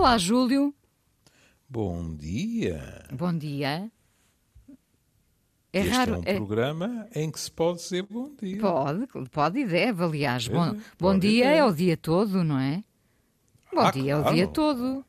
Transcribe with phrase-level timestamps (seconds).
[0.00, 0.74] Olá, Júlio.
[1.68, 3.04] Bom dia.
[3.12, 3.92] Bom dia.
[5.70, 6.14] É este raro.
[6.14, 6.34] é um é...
[6.36, 8.58] programa em que se pode dizer bom dia.
[8.58, 10.48] Pode, pode e deve, aliás.
[10.48, 12.82] É, bom, bom dia é o dia todo, não é?
[13.70, 14.28] Bom ah, dia claro.
[14.28, 15.04] é o dia todo.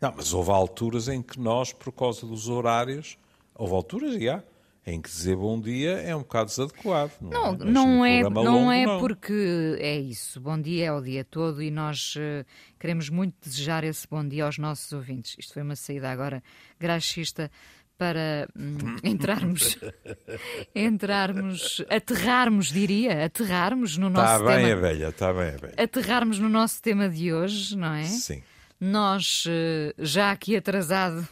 [0.00, 3.16] Não, mas houve alturas em que nós, por causa dos horários,
[3.54, 4.42] houve alturas, já,
[4.84, 7.12] em que dizer bom dia é um bocado desadequado.
[7.20, 10.40] Não, não é, não é, não é porque é isso.
[10.40, 12.44] Bom dia é o dia todo e nós uh,
[12.80, 15.36] queremos muito desejar esse bom dia aos nossos ouvintes.
[15.38, 16.42] Isto foi uma saída agora
[16.80, 17.50] graxista
[17.96, 19.78] para hum, entrarmos,
[20.74, 24.68] entrarmos, aterrarmos, diria, aterrarmos no nosso está bem tema.
[24.68, 25.74] Está bem, velha, está bem, velha.
[25.76, 28.04] Aterrarmos no nosso tema de hoje, não é?
[28.04, 28.42] Sim.
[28.80, 31.28] Nós, uh, já aqui atrasado,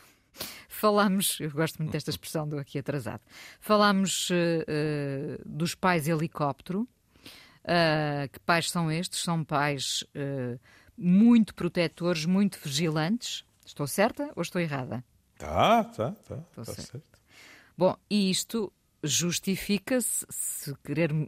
[0.80, 3.20] falámos, eu gosto muito desta expressão do aqui atrasado,
[3.61, 6.89] falámos uh, uh, dos pais helicóptero.
[7.62, 9.23] Uh, que pais são estes?
[9.23, 10.03] São pais
[10.97, 13.45] muito protetores, muito vigilantes.
[13.64, 15.05] Estou certa ou estou errada?
[15.37, 16.37] Tá, tá, tá.
[16.37, 16.92] Estou tá certo.
[16.92, 17.20] certo.
[17.77, 18.72] Bom, e isto
[19.05, 20.75] justifica-se, se,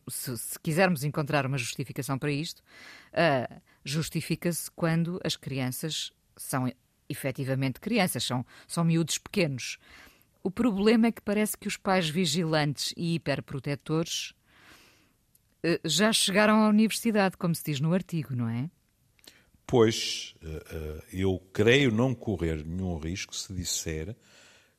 [0.09, 2.63] se, se, quisermos encontrar uma justificação para isto,
[3.85, 6.67] justifica-se quando as crianças são
[7.13, 9.79] efetivamente crianças, são, são miúdos pequenos.
[10.43, 14.35] O problema é que parece que os pais vigilantes e hiperprotetores
[15.63, 18.69] eh, já chegaram à universidade, como se diz no artigo, não é?
[19.67, 24.17] Pois, eh, eh, eu creio não correr nenhum risco se disser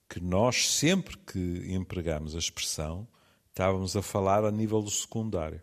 [0.10, 3.08] que nós, sempre que empregamos a expressão,
[3.50, 5.62] estávamos a falar a nível do secundário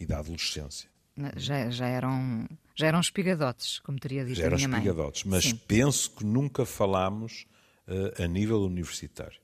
[0.00, 0.90] e da adolescência.
[1.36, 4.82] Já, já eram já eram espigadotes, como teria dito já a minha mãe.
[4.82, 5.56] Já eram espigadotes, mas Sim.
[5.66, 7.46] penso que nunca falámos
[7.88, 9.40] uh, a nível universitário.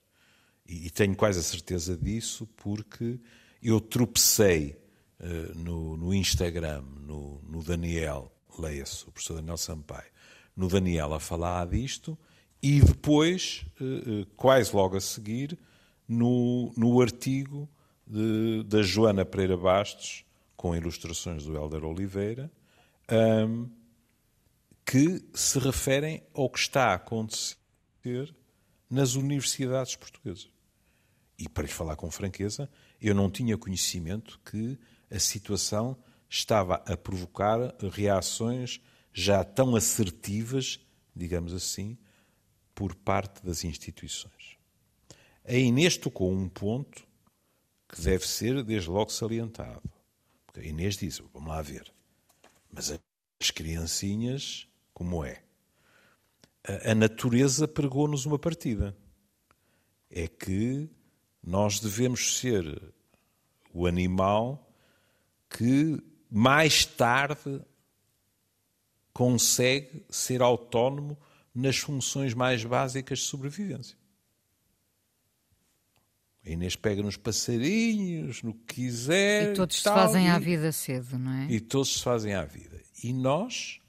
[0.68, 3.18] E, e, tenho quase a certeza disso porque
[3.62, 4.76] eu tropecei
[5.18, 10.10] uh, no, no, Instagram, no, no Daniel, leia-se, o professor Daniel Sampaio,
[10.54, 12.16] no Daniel a falar disto
[12.62, 15.58] e depois, uh, quase logo a seguir,
[16.06, 17.66] no, no artigo
[18.06, 22.50] de, da Joana Pereira Bastos, com ilustrações do Helder Oliveira,
[23.12, 23.68] um,
[24.84, 28.34] que se referem ao que está a acontecer
[28.90, 30.50] nas universidades portuguesas.
[31.38, 34.78] E para lhe falar com franqueza, eu não tinha conhecimento que
[35.10, 35.96] a situação
[36.28, 38.80] estava a provocar reações
[39.12, 40.80] já tão assertivas,
[41.14, 41.98] digamos assim,
[42.74, 44.56] por parte das instituições.
[45.44, 47.06] A Inês tocou um ponto
[47.88, 49.82] que deve ser desde logo salientado.
[50.46, 51.92] Porque a Inês disse: vamos lá ver,
[52.72, 52.90] mas
[53.40, 55.42] as criancinhas, como é?
[56.84, 58.96] A natureza pregou-nos uma partida.
[60.10, 60.88] É que
[61.42, 62.82] nós devemos ser
[63.74, 64.70] o animal
[65.50, 67.60] que mais tarde
[69.12, 71.18] consegue ser autónomo
[71.54, 73.96] nas funções mais básicas de sobrevivência.
[76.44, 79.52] A Inês pega nos passarinhos, no que quiser.
[79.52, 81.46] E todos se fazem à vida cedo, não é?
[81.48, 82.80] E todos se fazem à vida.
[83.02, 83.80] E nós,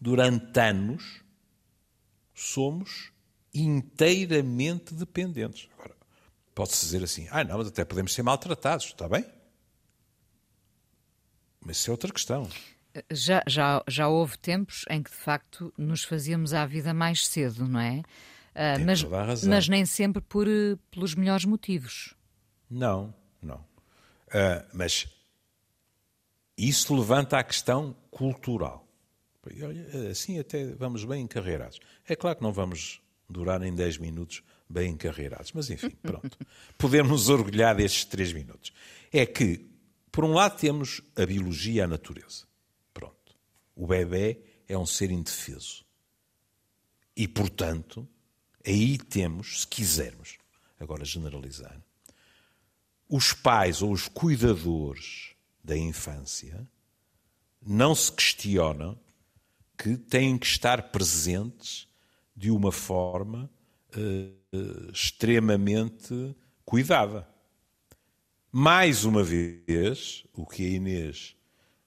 [0.00, 1.22] durante anos,
[2.34, 3.12] somos
[3.54, 5.68] inteiramente dependentes.
[5.74, 5.94] Agora,
[6.54, 9.24] pode-se dizer assim, ah, não, mas até podemos ser maltratados, está bem?
[11.60, 12.48] Mas isso é outra questão.
[13.10, 17.68] Já, já, já houve tempos em que, de facto, nos fazíamos à vida mais cedo,
[17.68, 18.02] não é?
[18.56, 19.04] Uh, mas,
[19.44, 22.14] mas nem sempre por, eh, pelos melhores motivos.
[22.70, 23.58] Não, não.
[24.28, 25.06] Uh, mas
[26.56, 28.88] isso levanta a questão cultural.
[29.62, 31.78] Olha, assim até vamos bem encarreirados.
[32.08, 36.38] É claro que não vamos durar em 10 minutos bem encarreirados, mas enfim, pronto.
[36.78, 38.72] Podemos nos orgulhar destes 3 minutos.
[39.12, 39.66] É que,
[40.10, 42.46] por um lado, temos a biologia e a natureza.
[42.94, 43.36] Pronto.
[43.74, 45.84] O bebê é um ser indefeso.
[47.14, 48.08] E, portanto,
[48.66, 50.38] aí temos, se quisermos,
[50.78, 51.80] agora generalizar,
[53.08, 55.30] os pais ou os cuidadores
[55.62, 56.68] da infância
[57.64, 58.98] não se questionam
[59.76, 61.88] que têm que estar presentes
[62.34, 63.50] de uma forma
[63.96, 66.34] uh, extremamente
[66.64, 67.28] cuidada.
[68.50, 71.36] Mais uma vez, o que a Inês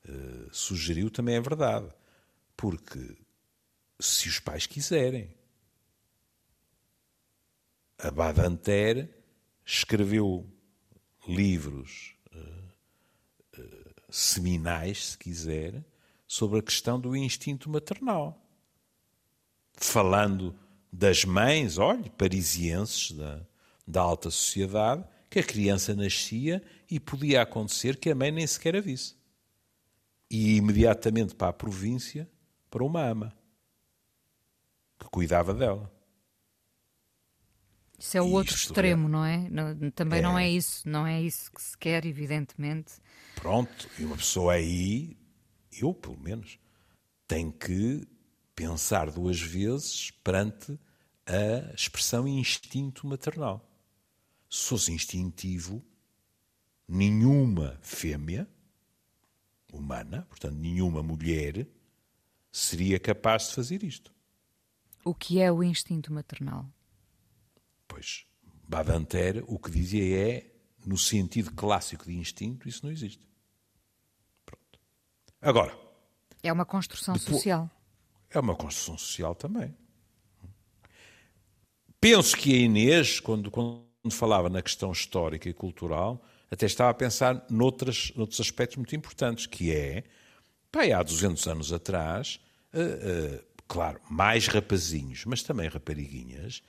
[0.07, 1.89] uh, sugeriu também é verdade.
[2.55, 3.17] Porque
[3.99, 5.33] se os pais quiserem,
[7.99, 9.09] a Badanter
[9.65, 10.47] escreveu
[11.27, 15.83] livros uh, uh, seminais, se quiser,
[16.25, 18.41] sobre a questão do instinto maternal.
[19.73, 20.55] Falando
[20.91, 23.41] das mães, olhe, parisienses da,
[23.85, 28.75] da alta sociedade, que a criança nascia e podia acontecer que a mãe nem sequer
[28.75, 29.15] a visse.
[30.31, 32.29] E imediatamente para a província,
[32.71, 33.33] para uma ama.
[35.11, 35.98] cuidava dela.
[37.99, 39.11] Isso é o outro extremo, é...
[39.11, 39.49] não é?
[39.49, 40.21] Não, também é...
[40.21, 42.93] não é isso, não é isso que se quer, evidentemente.
[43.35, 45.17] Pronto, e uma pessoa aí,
[45.71, 46.57] eu pelo menos,
[47.27, 48.07] tem que
[48.55, 50.79] pensar duas vezes perante
[51.25, 53.69] a expressão instinto maternal.
[54.49, 55.83] Se fosse instintivo,
[56.87, 58.49] nenhuma fêmea
[59.71, 61.67] humana, portanto, nenhuma mulher,
[62.51, 64.11] seria capaz de fazer isto.
[65.03, 66.69] O que é o instinto maternal?
[67.99, 68.25] Pois,
[68.65, 70.45] Badanter o que dizia é,
[70.85, 73.27] no sentido clássico de instinto, isso não existe.
[74.45, 74.79] Pronto.
[75.41, 75.77] Agora.
[76.41, 77.69] É uma construção depois, social.
[78.29, 79.75] É uma construção social também.
[81.99, 86.93] Penso que a Inês, quando, quando falava na questão histórica e cultural, até estava a
[86.93, 90.05] pensar noutras, noutros aspectos muito importantes, que é,
[90.95, 92.39] há 200 anos atrás,
[92.73, 96.63] uh, uh, claro, mais rapazinhos, mas também rapariguinhas,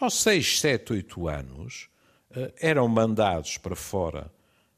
[0.00, 1.88] aos 6, 7, 8 anos,
[2.30, 4.32] uh, eram mandados para fora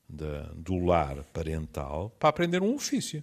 [0.09, 0.25] de,
[0.57, 3.23] do lar parental para aprender um ofício.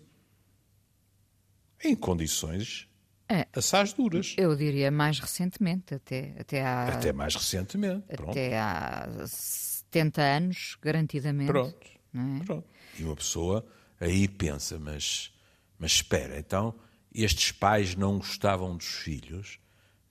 [1.84, 2.88] Em condições
[3.28, 4.36] é, assaz duras.
[4.38, 6.88] Eu diria mais recentemente, até, até há.
[6.90, 8.06] Até mais recentemente.
[8.08, 8.32] Pronto.
[8.32, 11.48] Até há 70 anos, garantidamente.
[11.48, 11.88] Pronto.
[12.14, 12.44] É?
[12.46, 12.68] Pronto.
[13.00, 13.66] E uma pessoa
[14.00, 15.34] aí pensa, mas,
[15.80, 16.76] mas espera, então
[17.14, 19.60] estes pais não gostavam dos filhos?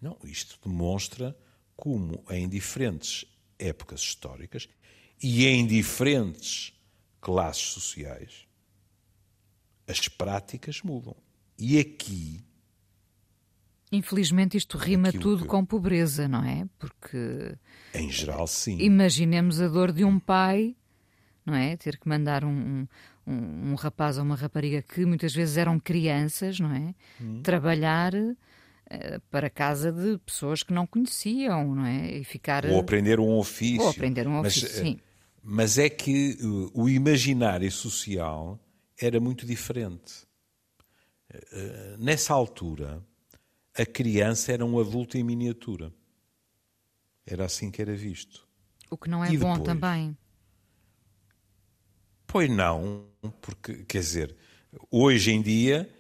[0.01, 1.37] Não, isto demonstra
[1.77, 3.25] como em diferentes
[3.59, 4.69] épocas históricas
[5.23, 6.73] e em diferentes
[7.21, 8.47] classes sociais
[9.87, 11.17] as práticas mudam.
[11.59, 12.45] E aqui
[13.95, 15.49] Infelizmente isto rima tudo que...
[15.49, 16.67] com pobreza, não é?
[16.79, 17.55] Porque.
[17.95, 18.77] Em geral, sim.
[18.81, 20.75] Imaginemos a dor de um pai,
[21.47, 21.77] não é?
[21.77, 22.89] Ter que mandar um,
[23.25, 26.95] um, um rapaz ou uma rapariga que muitas vezes eram crianças, não é?
[27.21, 27.41] Hum.
[27.43, 28.13] Trabalhar
[29.31, 32.19] para casa de pessoas que não conheciam, não é?
[32.19, 32.67] E ficar.
[32.67, 33.83] Ou aprender um ofício.
[33.83, 35.01] Ou aprender um ofício, mas, eh, sim.
[35.43, 38.59] Mas é que uh, o imaginário social
[39.01, 40.25] era muito diferente.
[41.99, 43.05] Nessa altura
[43.77, 45.93] a criança era um adulto em miniatura.
[47.27, 48.47] Era assim que era visto.
[48.89, 50.17] O que não é e bom depois, também.
[52.27, 53.09] Pois não,
[53.41, 54.37] porque, quer dizer,
[54.91, 55.91] hoje em dia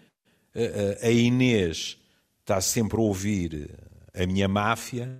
[1.02, 1.98] a Inês
[2.44, 3.70] está sempre a ouvir
[4.14, 5.18] a minha máfia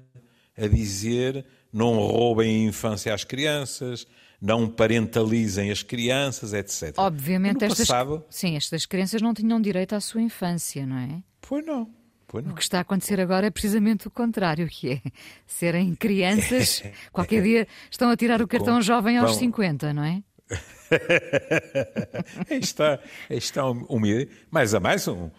[0.57, 4.07] a dizer não roubem a infância às crianças,
[4.41, 6.95] não parentalizem as crianças, etc.
[6.99, 8.25] Obviamente, estas, passado...
[8.31, 11.23] sim, estas crianças não tinham direito à sua infância, não é?
[11.41, 11.91] Pois não.
[12.33, 15.03] O que está a acontecer agora é precisamente o contrário, que é
[15.47, 16.83] serem crianças,
[17.13, 20.23] qualquer dia estão a tirar o cartão jovem aos Bom, 50, não é?
[22.51, 22.99] está,
[23.31, 24.29] está uma ideia.
[24.51, 25.31] Mais a mais, um,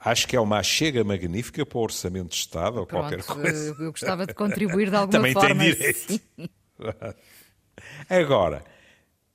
[0.00, 3.76] acho que é uma chega magnífica para o Orçamento de Estado ou Pronto, qualquer coisa.
[3.78, 5.48] Eu gostava de contribuir de alguma Também forma.
[5.48, 6.22] Também tem direito.
[8.08, 8.64] Agora,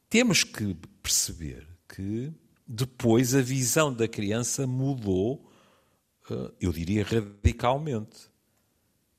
[0.09, 2.31] temos que perceber que
[2.67, 5.51] depois a visão da criança mudou
[6.29, 8.29] eh, eu diria radicalmente.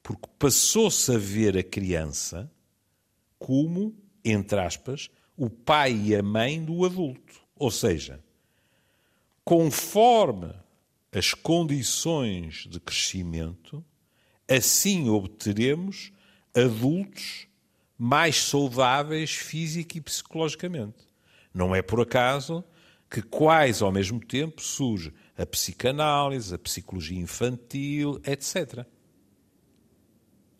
[0.02, 2.50] Porque passou-se a ver a criança
[3.38, 3.94] como,
[4.25, 7.40] entre aspas, o pai e a mãe do adulto.
[7.56, 8.22] Ou seja,
[9.44, 10.52] conforme
[11.12, 13.85] as condições de crescimento,
[14.49, 16.11] assim obteremos
[16.54, 17.47] adultos
[17.99, 21.07] mais saudáveis física e psicologicamente.
[21.52, 22.64] Não é por acaso
[23.11, 28.87] que quase ao mesmo tempo surge a psicanálise, a psicologia infantil, etc.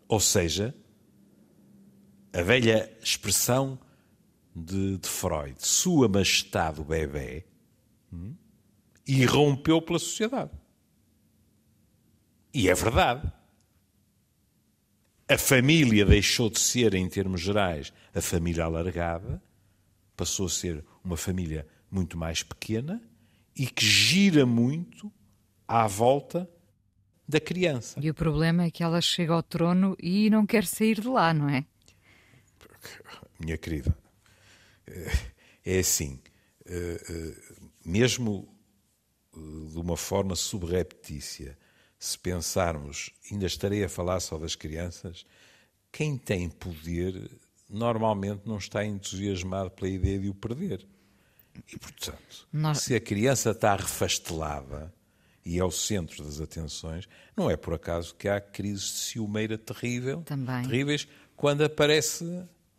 [0.07, 0.75] Ou seja,
[2.31, 3.79] a velha expressão
[4.55, 7.47] de, de Freud, sua majestade o bebê,
[8.13, 8.35] hum,
[9.07, 10.51] irrompeu pela sociedade.
[12.55, 13.33] E é verdade.
[15.29, 19.43] A família deixou de ser, em termos gerais, a família alargada,
[20.17, 23.03] passou a ser uma família muito mais pequena
[23.57, 25.11] e que gira muito
[25.67, 26.49] à volta
[27.27, 27.99] da criança.
[28.01, 31.33] E o problema é que ela chega ao trono e não quer sair de lá,
[31.33, 31.65] não é?
[33.39, 33.97] Minha querida,
[35.65, 36.21] é assim,
[36.67, 37.35] eh, eh,
[37.85, 38.52] mesmo eh,
[39.35, 41.57] de uma forma subreptícia,
[41.99, 45.25] se pensarmos, ainda estarei a falar só das crianças,
[45.91, 47.31] quem tem poder
[47.69, 50.87] normalmente não está entusiasmado pela ideia de o perder.
[51.73, 52.79] E, portanto, Nós...
[52.81, 54.93] se a criança está refastelada
[55.45, 59.59] e é o centro das atenções, não é por acaso que há crises de ciumeira
[59.59, 60.63] terrível, Também.
[60.63, 62.25] terríveis quando aparece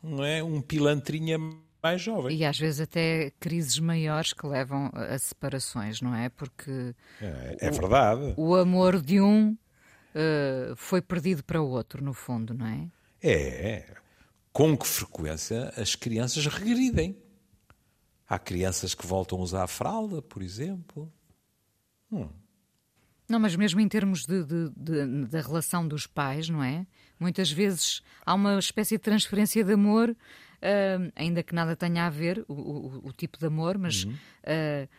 [0.01, 1.37] não é, um pilantrinha
[1.83, 2.37] mais jovem.
[2.37, 6.29] E às vezes até crises maiores que levam a separações, não é?
[6.29, 8.33] Porque é, é verdade.
[8.37, 12.87] O, o amor de um uh, foi perdido para o outro, no fundo, não é?
[13.21, 13.85] É.
[14.53, 17.17] Com que frequência as crianças regridem?
[18.27, 21.11] Há crianças que voltam a usar a fralda, por exemplo.
[22.11, 22.29] Hum.
[23.27, 26.85] Não, mas mesmo em termos de, de, de, da relação dos pais, não é?
[27.19, 30.15] Muitas vezes há uma espécie de transferência de amor,
[30.63, 34.13] uh, ainda que nada tenha a ver, o, o, o tipo de amor, mas uhum.
[34.13, 34.89] uh,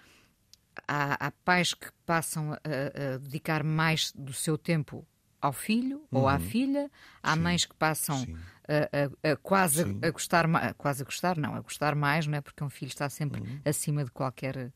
[0.87, 5.07] há, há, pais que passam a, a, dedicar mais do seu tempo
[5.41, 6.21] ao filho uhum.
[6.21, 6.41] ou à uhum.
[6.41, 6.91] filha,
[7.23, 7.41] há Sim.
[7.41, 8.27] mães que passam
[8.67, 12.41] a, a, quase a, gostar quase a gostar, não, a gostar mais, não é?
[12.41, 13.61] Porque um filho está sempre uhum.
[13.65, 14.73] acima de qualquer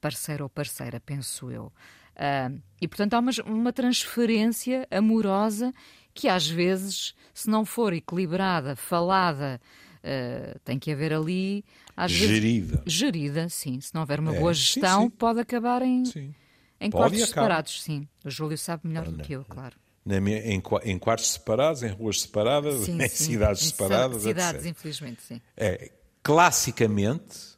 [0.00, 1.72] parceiro ou parceira, penso eu.
[2.16, 5.72] Uh, e, portanto, há uma, uma transferência amorosa
[6.14, 9.60] que, às vezes, se não for equilibrada, falada,
[10.06, 11.64] uh, tem que haver ali.
[11.96, 12.76] Às gerida.
[12.76, 13.80] Vezes, gerida, sim.
[13.80, 15.16] Se não houver uma é, boa gestão, sim, sim.
[15.16, 16.34] pode acabar em, sim.
[16.80, 18.08] em quartos separados, sim.
[18.24, 19.76] O Júlio sabe melhor do que eu, claro.
[20.04, 23.24] Minha, em, em, quartos separados, em ruas separadas, sim, em sim.
[23.32, 24.22] cidades em separadas.
[24.22, 24.70] Cidades, etc.
[24.70, 25.40] infelizmente, sim.
[25.56, 25.90] É,
[26.22, 27.56] classicamente,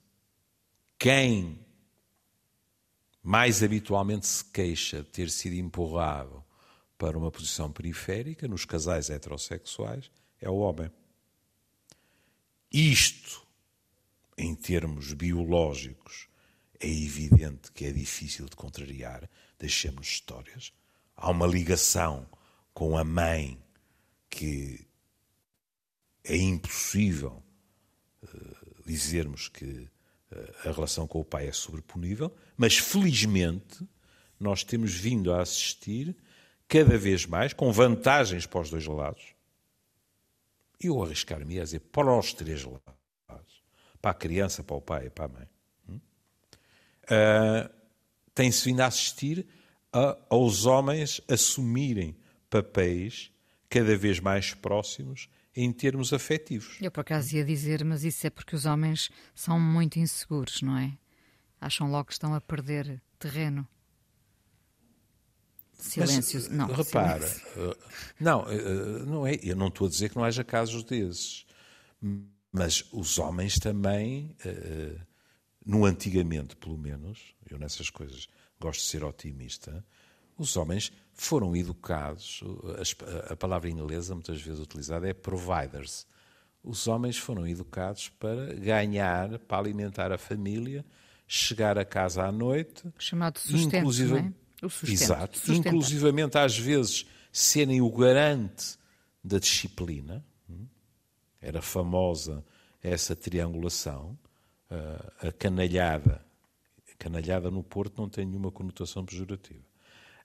[0.99, 1.61] quem
[3.23, 6.43] mais habitualmente se queixa de ter sido empurrado
[6.97, 10.91] para uma posição periférica nos casais heterossexuais é o homem.
[12.73, 13.47] Isto,
[14.37, 16.29] em termos biológicos,
[16.81, 20.73] é evidente que é difícil de contrariar, deixemos histórias.
[21.17, 22.29] Há uma ligação
[22.73, 23.61] com a mãe
[24.31, 24.87] que
[26.23, 27.43] é impossível
[28.23, 29.89] uh, dizermos que
[30.65, 33.87] a relação com o pai é sobreponível, mas felizmente
[34.39, 36.15] nós temos vindo a assistir
[36.69, 39.35] cada vez mais, com vantagens para os dois lados,
[40.81, 43.63] eu arriscar-me a dizer para os três lados,
[44.01, 45.49] para a criança, para o pai e para a mãe,
[47.05, 47.71] uh,
[48.35, 49.47] tem-se vindo a assistir
[49.93, 52.17] a, aos homens assumirem
[52.49, 53.31] papéis
[53.69, 56.77] cada vez mais próximos em termos afetivos.
[56.81, 60.79] Eu por acaso ia dizer, mas isso é porque os homens são muito inseguros, não
[60.79, 60.97] é?
[61.61, 63.67] Acham logo que estão a perder terreno.
[65.79, 66.67] Silêncio, mas, não.
[66.67, 67.49] Repara, silêncio.
[67.57, 67.77] Eh,
[68.19, 71.47] não, eh, não é, eu não estou a dizer que não haja casos desses,
[72.53, 74.97] mas os homens também, eh,
[75.65, 78.29] no antigamente pelo menos, eu nessas coisas
[78.61, 79.85] gosto de ser otimista,
[80.37, 82.43] os homens foram educados,
[83.29, 86.07] a palavra inglesa muitas vezes utilizada é providers.
[86.63, 90.85] Os homens foram educados para ganhar, para alimentar a família,
[91.27, 92.85] chegar a casa à noite.
[92.99, 94.33] Chamado sustento, inclusive, não é?
[94.63, 95.03] O sustento.
[95.03, 95.39] Exato.
[95.39, 95.69] Sustenta.
[95.69, 98.77] Inclusivamente, às vezes, serem o garante
[99.23, 100.25] da disciplina.
[101.41, 102.45] Era famosa
[102.83, 104.19] essa triangulação.
[105.21, 106.25] A canalhada.
[106.93, 109.69] A canalhada no Porto não tem nenhuma conotação pejorativa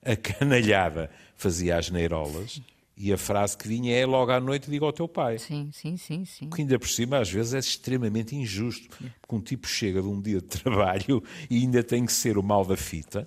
[0.04, 2.60] a canalhada fazia as neirolas
[2.96, 5.38] e a frase que vinha é logo à noite diga ao teu pai.
[5.38, 6.50] Sim, sim, sim, sim.
[6.50, 10.20] Que ainda por cima às vezes é extremamente injusto, porque um tipo chega de um
[10.20, 13.26] dia de trabalho e ainda tem que ser o mal da fita.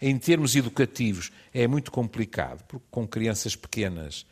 [0.00, 4.26] Em termos educativos é muito complicado, porque com crianças pequenas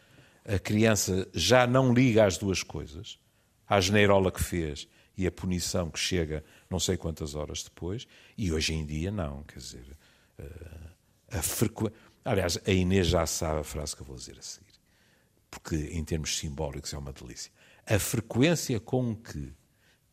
[0.44, 3.18] a criança já não liga às duas coisas,
[3.66, 8.06] à geneirola que fez e a punição que chega não sei quantas horas depois,
[8.36, 9.96] e hoje em dia não, quer dizer,
[10.38, 10.90] uh,
[11.30, 11.96] a frequência.
[12.24, 14.74] Aliás, a Inês já sabe a frase que eu vou dizer a seguir,
[15.50, 17.52] porque em termos simbólicos é uma delícia.
[17.86, 19.52] A frequência com que,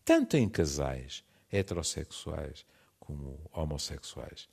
[0.06, 2.66] tanto em casais heterossexuais
[3.00, 4.48] como homossexuais,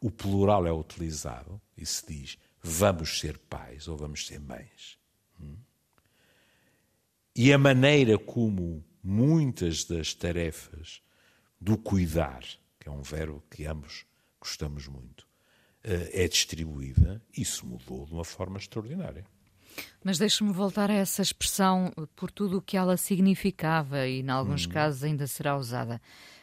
[0.00, 4.98] o plural é utilizado e se diz vamos ser pais ou vamos ser mães.
[5.40, 5.56] Hum?
[7.34, 11.02] E a maneira como muitas das tarefas
[11.60, 12.42] do cuidar,
[12.78, 14.04] que é um verbo que ambos
[14.40, 15.26] gostamos muito,
[15.82, 19.24] é distribuída, isso mudou de uma forma extraordinária.
[20.04, 24.66] Mas deixe-me voltar a essa expressão por tudo o que ela significava e, em alguns
[24.66, 24.70] hum.
[24.70, 26.00] casos, ainda será usada.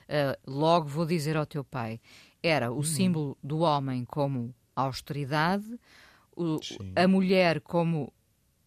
[0.07, 1.99] Uh, logo vou dizer ao teu pai:
[2.47, 2.83] era o hum.
[2.83, 5.79] símbolo do homem como austeridade,
[6.35, 6.59] o,
[6.95, 8.13] a mulher como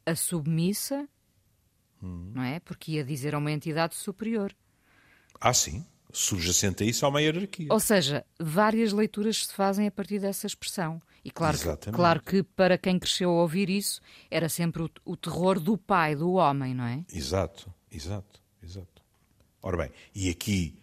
[0.05, 1.09] a submissa,
[2.03, 2.33] hum.
[2.35, 2.61] não é?
[2.61, 4.55] Porque ia dizer a uma entidade superior.
[5.41, 7.69] Ah, sim subjacente a isso há uma hierarquia.
[7.71, 11.01] Ou seja, várias leituras se fazem a partir dessa expressão.
[11.25, 15.17] E claro, que, claro que para quem cresceu a ouvir isso, era sempre o, o,
[15.17, 17.05] terror do pai, do homem, não é?
[17.13, 19.03] Exato, exato, exato.
[19.63, 20.75] Ora bem, e aqui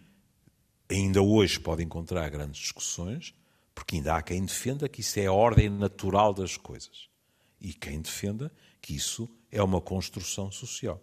[0.90, 3.34] ainda hoje pode encontrar grandes discussões,
[3.74, 7.08] porque ainda há quem defenda que isso é a ordem natural das coisas.
[7.60, 11.02] E quem defenda que isso é uma construção social.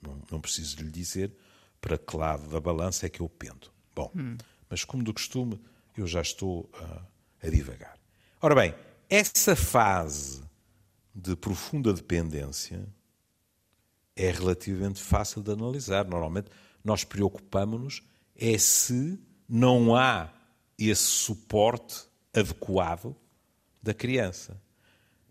[0.00, 1.32] Não, não preciso lhe dizer
[1.80, 3.70] para que lado da balança é que eu pendo.
[3.94, 4.36] Bom, hum.
[4.68, 5.60] mas como do costume,
[5.96, 7.02] eu já estou uh,
[7.42, 7.98] a divagar.
[8.40, 8.74] Ora bem,
[9.08, 10.42] essa fase
[11.14, 12.88] de profunda dependência
[14.16, 16.06] é relativamente fácil de analisar.
[16.06, 16.48] Normalmente
[16.82, 18.02] nós preocupamos-nos
[18.36, 20.32] é se não há
[20.78, 23.14] esse suporte adequado
[23.82, 24.60] da criança.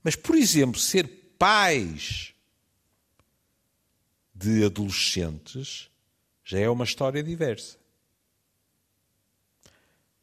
[0.04, 2.34] Mas, por exemplo, ser pais
[4.34, 5.90] de adolescentes
[6.44, 7.80] já é uma história diversa.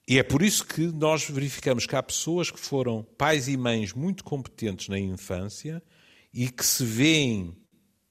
[0.06, 3.92] E é por isso que nós verificamos que há pessoas que foram pais e mães
[3.92, 5.82] muito competentes na infância
[6.32, 7.54] e que se veem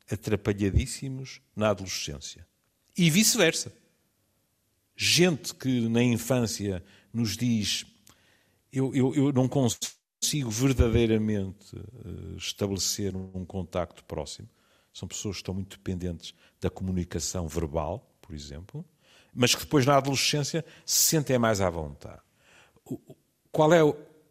[0.09, 2.47] atrapalhadíssimos na adolescência.
[2.95, 3.73] E vice-versa.
[4.97, 7.85] Gente que na infância nos diz:
[8.73, 14.49] eu, eu, eu não consigo verdadeiramente uh, estabelecer um contacto próximo.
[14.91, 18.83] São pessoas que estão muito dependentes da comunicação verbal, por exemplo
[19.39, 22.21] mas que depois na adolescência se sentem mais à vontade.
[23.51, 23.81] Qual é,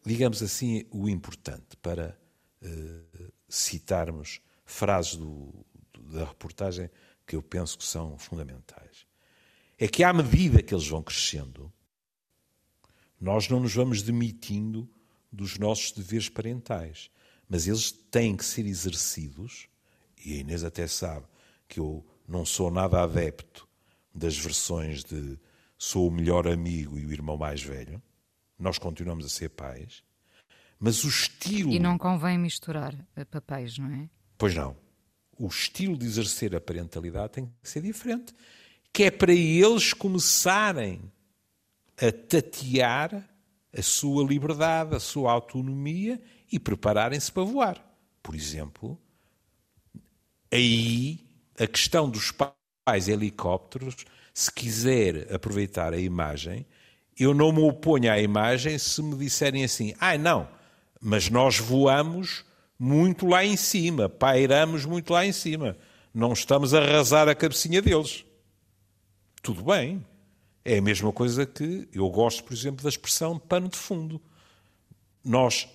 [0.04, 2.18] digamos assim, o importante para
[2.60, 5.54] uh, citarmos frases do,
[5.96, 6.90] da reportagem
[7.24, 9.05] que eu penso que são fundamentais?
[9.78, 11.72] É que à medida que eles vão crescendo,
[13.20, 14.88] nós não nos vamos demitindo
[15.30, 17.10] dos nossos deveres parentais,
[17.48, 19.68] mas eles têm que ser exercidos,
[20.24, 21.26] e a Inês até sabe
[21.68, 23.68] que eu não sou nada adepto
[24.14, 25.38] das versões de
[25.78, 28.02] sou o melhor amigo e o irmão mais velho.
[28.58, 30.02] Nós continuamos a ser pais.
[30.78, 31.72] Mas o estilo.
[31.72, 32.94] E não convém misturar
[33.30, 34.08] papéis, não é?
[34.38, 34.76] Pois não.
[35.38, 38.34] O estilo de exercer a parentalidade tem que ser diferente.
[38.96, 41.02] Que é para eles começarem
[41.98, 43.28] a tatear
[43.76, 46.18] a sua liberdade, a sua autonomia
[46.50, 47.78] e prepararem-se para voar.
[48.22, 48.98] Por exemplo,
[50.50, 51.20] aí
[51.60, 56.64] a questão dos pais helicópteros, se quiser aproveitar a imagem,
[57.20, 60.48] eu não me oponho à imagem se me disserem assim: ah, não,
[61.02, 62.46] mas nós voamos
[62.78, 65.76] muito lá em cima, pairamos muito lá em cima,
[66.14, 68.24] não estamos a arrasar a cabecinha deles.
[69.42, 70.04] Tudo bem.
[70.64, 74.20] É a mesma coisa que eu gosto, por exemplo, da expressão pano de fundo.
[75.24, 75.68] Nós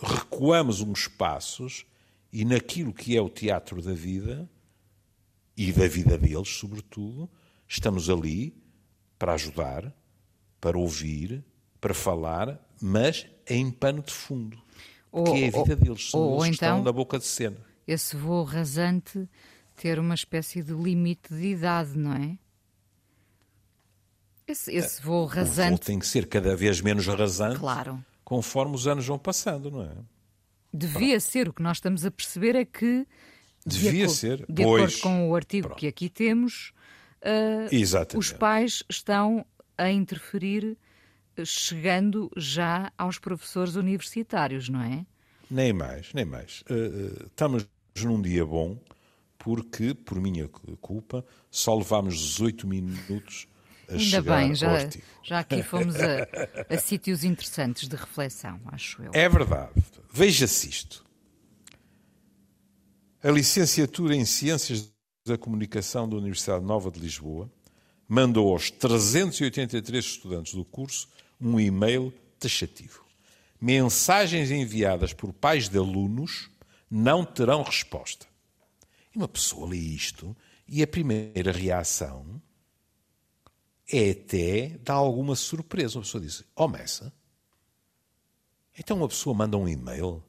[0.00, 1.86] recuamos uns passos
[2.32, 4.48] e naquilo que é o teatro da vida
[5.56, 7.30] e da vida deles, sobretudo,
[7.68, 8.60] estamos ali
[9.18, 9.94] para ajudar,
[10.60, 11.44] para ouvir,
[11.80, 14.60] para falar, mas em pano de fundo.
[15.12, 17.24] Ou, que é a vida ou, deles, são ou, eles então, estão na boca de
[17.24, 17.56] cena.
[17.86, 19.28] Esse voo rasante
[19.76, 22.36] ter uma espécie de limite de idade, não é?
[24.46, 25.68] Esse, esse voo rasante.
[25.68, 27.58] O voo tem que ser cada vez menos rasante.
[27.58, 28.04] Claro.
[28.24, 29.92] Conforme os anos vão passando, não é?
[30.72, 31.20] Devia Pronto.
[31.20, 31.48] ser.
[31.48, 33.06] O que nós estamos a perceber é que
[33.64, 34.44] Devia de ser.
[34.48, 35.78] De pois, acordo com o artigo pronto.
[35.78, 36.72] que aqui temos,
[37.22, 39.44] uh, os pais estão
[39.78, 40.76] a interferir,
[41.44, 45.06] chegando já aos professores universitários, não é?
[45.50, 46.62] Nem mais, nem mais.
[46.62, 47.66] Uh, estamos
[48.02, 48.78] num dia bom,
[49.38, 50.48] porque, por minha
[50.80, 53.46] culpa, só levámos 18 minutos
[53.88, 54.88] a Ainda bem, já,
[55.22, 56.28] já aqui fomos a,
[56.68, 59.10] a sítios interessantes de reflexão, acho eu.
[59.14, 59.72] É verdade.
[60.12, 61.04] Veja-se isto.
[63.22, 64.92] A licenciatura em Ciências
[65.26, 67.50] da Comunicação da Universidade Nova de Lisboa
[68.06, 71.08] mandou aos 383 estudantes do curso
[71.40, 73.04] um e-mail taxativo.
[73.60, 76.50] Mensagens enviadas por pais de alunos
[76.90, 78.26] não terão resposta.
[79.14, 80.36] E uma pessoa lê isto
[80.68, 82.40] e a primeira reação
[83.96, 85.98] é até dar alguma surpresa.
[85.98, 87.12] Uma pessoa diz: Oh, Messa,
[88.78, 90.22] então uma pessoa manda um e-mail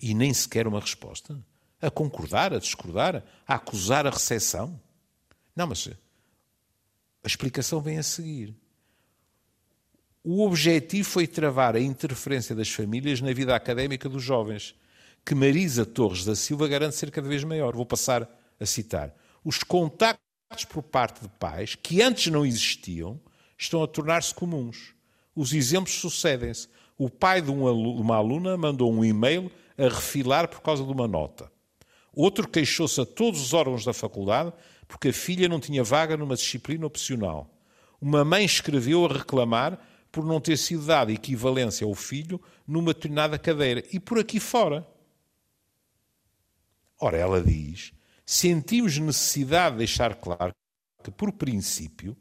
[0.00, 1.38] e nem sequer uma resposta?
[1.80, 4.80] a concordar, a discordar, a acusar a recepção.
[5.56, 8.54] Não, mas a explicação vem a seguir.
[10.22, 14.74] O objetivo foi travar a interferência das famílias na vida académica dos jovens,
[15.24, 17.74] que Marisa Torres da Silva garante ser cada vez maior.
[17.74, 19.14] Vou passar a citar.
[19.42, 20.29] Os contactos
[20.64, 23.20] por parte de pais, que antes não existiam,
[23.56, 24.94] estão a tornar-se comuns.
[25.34, 26.68] Os exemplos sucedem-se.
[26.98, 31.50] O pai de uma aluna mandou um e-mail a refilar por causa de uma nota.
[32.12, 34.52] Outro queixou-se a todos os órgãos da faculdade
[34.88, 37.48] porque a filha não tinha vaga numa disciplina opcional.
[38.00, 39.78] Uma mãe escreveu a reclamar
[40.10, 43.84] por não ter sido dada equivalência ao filho numa determinada cadeira.
[43.92, 44.86] E por aqui fora.
[46.98, 47.92] Ora, ela diz:
[48.32, 50.54] sentimos necessidade de deixar claro
[51.02, 52.16] que, por princípio,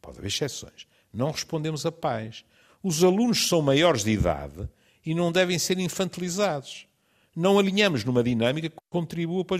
[0.00, 2.44] pode haver exceções, não respondemos a pais.
[2.82, 4.68] Os alunos são maiores de idade
[5.04, 6.86] e não devem ser infantilizados
[7.34, 9.56] não alinhamos numa dinâmica que contribua para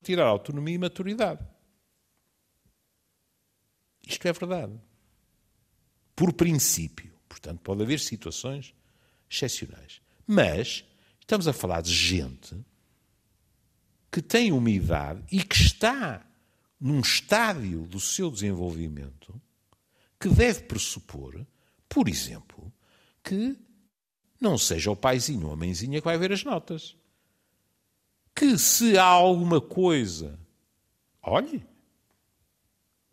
[0.00, 1.46] retirar autonomia e maturidade.
[4.04, 4.72] Isto é verdade.
[6.16, 7.14] Por princípio.
[7.28, 8.74] Portanto, pode haver situações
[9.30, 10.00] excepcionais.
[10.26, 10.84] Mas
[11.24, 12.54] Estamos a falar de gente
[14.14, 16.24] que tem uma idade e que está
[16.78, 19.42] num estádio do seu desenvolvimento
[20.20, 21.44] que deve pressupor,
[21.88, 22.72] por exemplo,
[23.24, 23.58] que
[24.40, 26.96] não seja o paizinho ou a mãezinha que vai ver as notas.
[28.32, 30.38] Que se há alguma coisa,
[31.20, 31.66] olhe,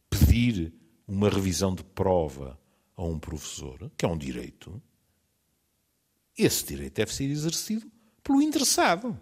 [0.07, 0.71] pedir
[1.07, 2.59] uma revisão de prova
[2.95, 4.79] a um professor, que é um direito,
[6.37, 7.91] esse direito deve ser exercido
[8.23, 9.19] pelo interessado.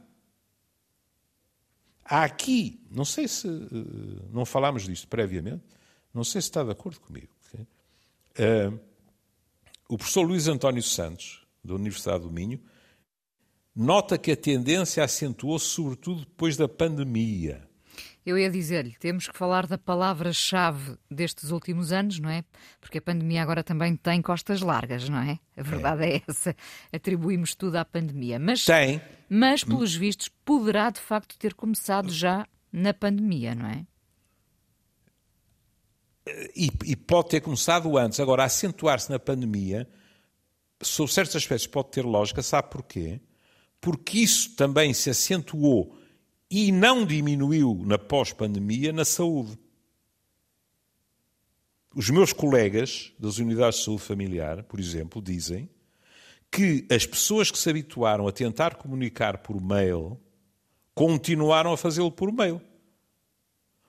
[2.10, 5.64] Há aqui, não sei se eh, não falámos disto previamente,
[6.12, 7.30] não sei se está de acordo comigo.
[8.32, 8.80] Uh,
[9.88, 12.60] o professor Luís António Santos, da Universidade do Minho,
[13.76, 17.69] nota que a tendência acentuou-se sobretudo depois da pandemia.
[18.30, 22.44] Eu ia dizer-lhe, temos que falar da palavra-chave destes últimos anos, não é?
[22.80, 25.40] Porque a pandemia agora também tem costas largas, não é?
[25.58, 26.56] A verdade é, é essa.
[26.94, 28.38] Atribuímos tudo à pandemia.
[28.38, 29.02] Mas, tem.
[29.28, 33.84] Mas, pelos vistos, poderá de facto ter começado já na pandemia, não é?
[36.56, 38.20] E, e pode ter começado antes.
[38.20, 39.90] Agora, acentuar-se na pandemia,
[40.84, 42.44] sob certos aspectos, pode ter lógica.
[42.44, 43.20] Sabe porquê?
[43.82, 45.99] Porque isso também se acentuou
[46.50, 49.58] e não diminuiu na pós-pandemia na saúde.
[51.94, 55.70] Os meus colegas das unidades de saúde familiar, por exemplo, dizem
[56.52, 60.20] que as pessoas que se habituaram a tentar comunicar por mail
[60.96, 62.62] continuaram a fazê-lo por mail.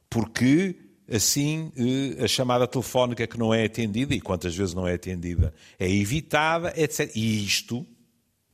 [0.09, 0.77] Porque
[1.11, 5.53] assim eh, a chamada telefónica que não é atendida, e quantas vezes não é atendida,
[5.79, 7.11] é evitada, etc.
[7.15, 7.87] E isto,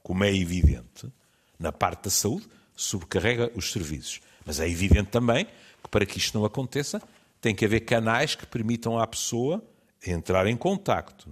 [0.03, 1.12] como é evidente,
[1.59, 4.20] na parte da saúde, sobrecarrega os serviços.
[4.44, 5.46] Mas é evidente também
[5.82, 7.02] que para que isto não aconteça,
[7.40, 9.64] tem que haver canais que permitam à pessoa
[10.06, 11.28] entrar em contacto.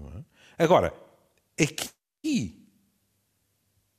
[0.59, 0.65] É?
[0.65, 0.93] Agora,
[1.61, 2.65] aqui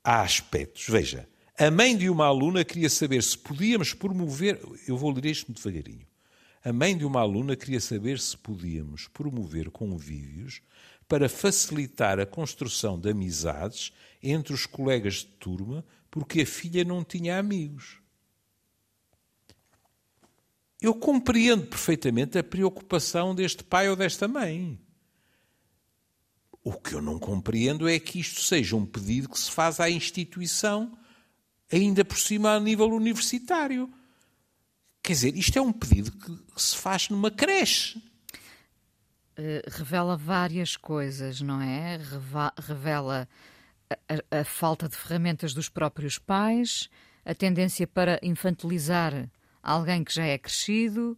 [0.03, 0.85] há aspectos.
[0.87, 1.27] Veja,
[1.57, 4.59] a mãe de uma aluna queria saber se podíamos promover.
[4.87, 6.05] Eu vou ler isto muito devagarinho.
[6.63, 10.61] A mãe de uma aluna queria saber se podíamos promover convívios
[11.07, 13.91] para facilitar a construção de amizades
[14.21, 17.97] entre os colegas de turma porque a filha não tinha amigos.
[20.81, 24.79] Eu compreendo perfeitamente a preocupação deste pai ou desta mãe.
[26.63, 29.89] O que eu não compreendo é que isto seja um pedido que se faz à
[29.89, 30.97] instituição,
[31.71, 33.91] ainda por cima a nível universitário.
[35.03, 38.01] Quer dizer, isto é um pedido que se faz numa creche.
[39.37, 41.97] Uh, revela várias coisas, não é?
[41.97, 43.27] Reva revela
[43.89, 46.89] a, a, falta de ferramentas dos próprios pais,
[47.25, 49.29] a tendência para infantilizar
[49.61, 51.17] alguém que já é crescido.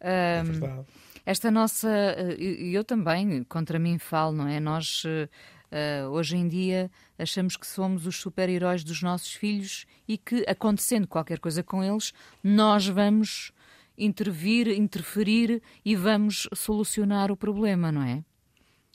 [0.00, 0.86] É verdade.
[1.24, 1.88] Esta nossa.
[2.36, 4.58] E eu também, contra mim falo, não é?
[4.58, 5.04] Nós.
[5.04, 11.06] Uh, hoje em dia achamos que somos os super-heróis dos nossos filhos e que, acontecendo
[11.06, 12.12] qualquer coisa com eles,
[12.44, 13.54] nós vamos
[13.96, 18.24] intervir, interferir e vamos solucionar o problema, não é?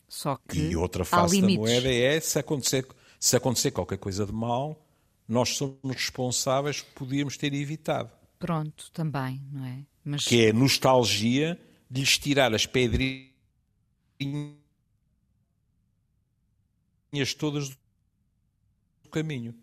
[0.08, 2.86] Só que e outra face da moeda é se acontecer
[3.20, 4.86] se acontecer qualquer coisa de mal,
[5.28, 8.12] nós somos responsáveis, podíamos ter evitado.
[8.40, 9.80] Pronto, também, não é?
[10.06, 10.26] Mas...
[10.26, 13.34] Que é a nostalgia de lhes tirar as pedrinhas
[17.38, 19.56] todas do caminho.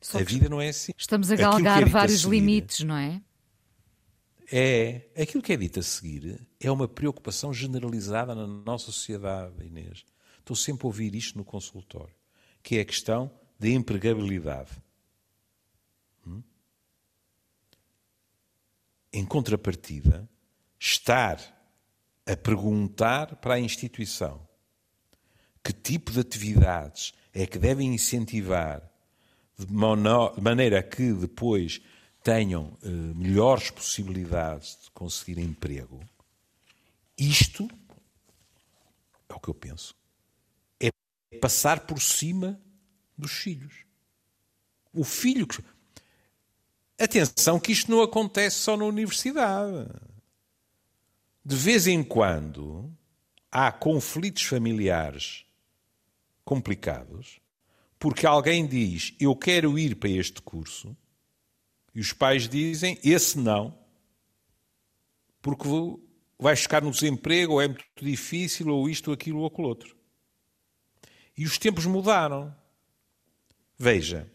[0.00, 0.92] Só a vida não é assim.
[0.96, 3.22] Estamos a galgar é vários limites, não é?
[4.50, 5.08] É.
[5.20, 10.04] Aquilo que é dito a seguir é uma preocupação generalizada na nossa sociedade, Inês.
[10.38, 12.14] Estou sempre a ouvir isto no consultório
[12.66, 13.30] que é a questão
[13.60, 14.72] da empregabilidade.
[16.26, 16.42] Hum?
[19.12, 20.28] Em contrapartida,
[20.76, 21.38] estar
[22.26, 24.44] a perguntar para a instituição
[25.62, 28.82] que tipo de atividades é que devem incentivar
[29.56, 29.66] de
[30.42, 31.80] maneira que depois
[32.26, 36.00] tenham eh, melhores possibilidades de conseguir emprego,
[37.16, 37.68] isto
[39.28, 39.94] é o que eu penso
[41.36, 42.60] passar por cima
[43.16, 43.84] dos filhos.
[44.92, 45.62] O filho que.
[46.98, 49.88] Atenção, que isto não acontece só na universidade.
[51.44, 52.90] De vez em quando
[53.52, 55.44] há conflitos familiares
[56.44, 57.38] complicados,
[57.98, 60.96] porque alguém diz: Eu quero ir para este curso,
[61.96, 63.74] e os pais dizem: Esse não,
[65.40, 65.66] porque
[66.38, 69.96] vais ficar no desemprego, ou é muito difícil, ou isto, ou aquilo, ou aquilo outro.
[71.34, 72.54] E os tempos mudaram.
[73.78, 74.30] Veja,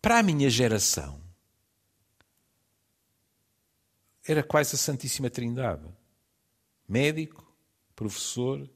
[0.00, 1.22] para a minha geração,
[4.26, 5.86] era quase a Santíssima Trindade:
[6.88, 7.54] médico,
[7.94, 8.66] professor,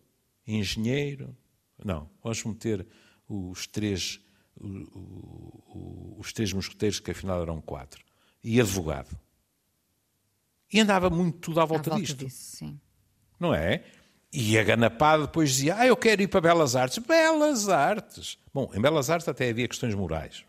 [0.47, 1.35] engenheiro.
[1.83, 2.87] Não, vamos meter
[3.27, 4.21] os três
[4.61, 8.05] o, o, os três mosqueteiros, que afinal eram quatro,
[8.43, 9.19] e advogado.
[10.73, 12.25] E andava muito tudo à volta, à volta disto.
[12.25, 12.81] Disso, sim.
[13.39, 13.85] Não é?
[14.33, 16.99] E a Ganapada depois dizia: Ah, eu quero ir para Belas Artes.
[16.99, 18.39] Belas Artes!
[18.53, 20.45] Bom, em Belas Artes até havia questões morais.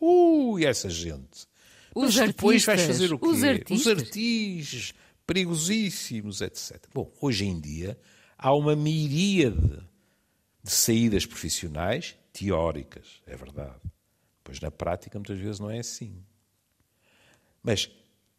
[0.00, 1.46] Ui, essa gente.
[1.94, 3.26] Os Mas depois artistas, vais fazer o quê?
[3.26, 3.80] os artistas.
[3.80, 4.94] Os artistas,
[5.26, 6.84] perigosíssimos, etc.
[6.94, 7.98] Bom, hoje em dia
[8.38, 9.82] há uma miríade
[10.62, 13.80] de saídas profissionais teóricas, é verdade.
[14.44, 16.22] Pois na prática muitas vezes não é assim.
[17.62, 17.90] Mas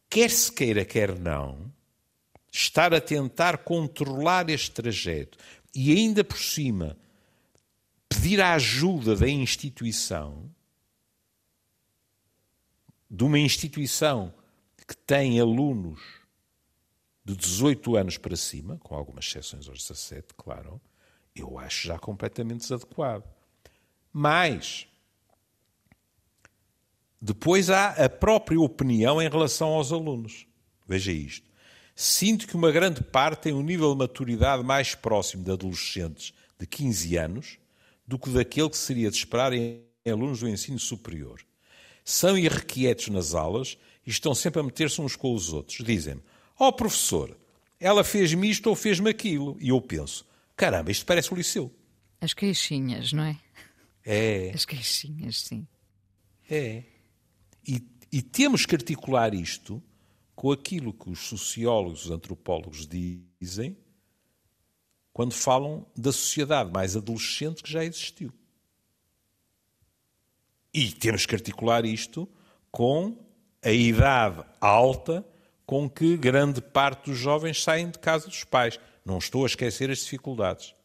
[0.08, 1.72] quer se queira, quer não,
[2.50, 5.36] estar a tentar controlar este trajeto
[5.74, 6.96] e ainda por cima
[8.08, 10.48] pedir a ajuda da instituição
[13.10, 14.32] de uma instituição
[14.86, 16.00] que tem alunos
[17.24, 20.80] de 18 anos para cima, com algumas exceções aos 17, claro,
[21.34, 23.37] eu acho já completamente desadequado.
[24.12, 24.86] Mas
[27.20, 30.46] depois há a própria opinião em relação aos alunos.
[30.86, 31.48] Veja isto.
[31.94, 36.66] Sinto que uma grande parte tem um nível de maturidade mais próximo de adolescentes de
[36.66, 37.58] 15 anos
[38.06, 41.40] do que daquele que seria de esperar em alunos do ensino superior
[42.08, 45.84] são irrequietos nas aulas e estão sempre a meter-se uns com os outros.
[45.84, 46.22] Dizem-me,
[46.58, 47.36] ó oh, professor,
[47.78, 49.58] ela fez-me isto ou fez-me aquilo.
[49.60, 51.70] E eu penso, caramba, isto parece o liceu.
[52.18, 53.36] As queixinhas, não é?
[54.10, 54.50] É.
[54.54, 55.68] As queixinhas, sim.
[56.50, 56.82] É.
[57.66, 59.82] E, e temos que articular isto
[60.34, 63.76] com aquilo que os sociólogos, os antropólogos dizem
[65.12, 68.32] quando falam da sociedade mais adolescente que já existiu.
[70.72, 72.26] E temos que articular isto
[72.70, 73.14] com
[73.62, 75.26] a idade alta
[75.66, 78.80] com que grande parte dos jovens saem de casa dos pais.
[79.04, 80.77] Não estou a esquecer as dificuldades.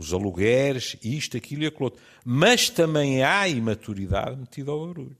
[0.00, 2.02] Os alugueres, isto, aquilo e aquilo outro.
[2.24, 5.16] Mas também há imaturidade metida ao barulho.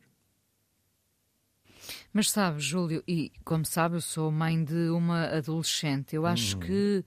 [2.12, 6.16] Mas sabe, Júlio, e como sabe, eu sou mãe de uma adolescente.
[6.16, 6.60] Eu acho hum.
[6.60, 7.04] que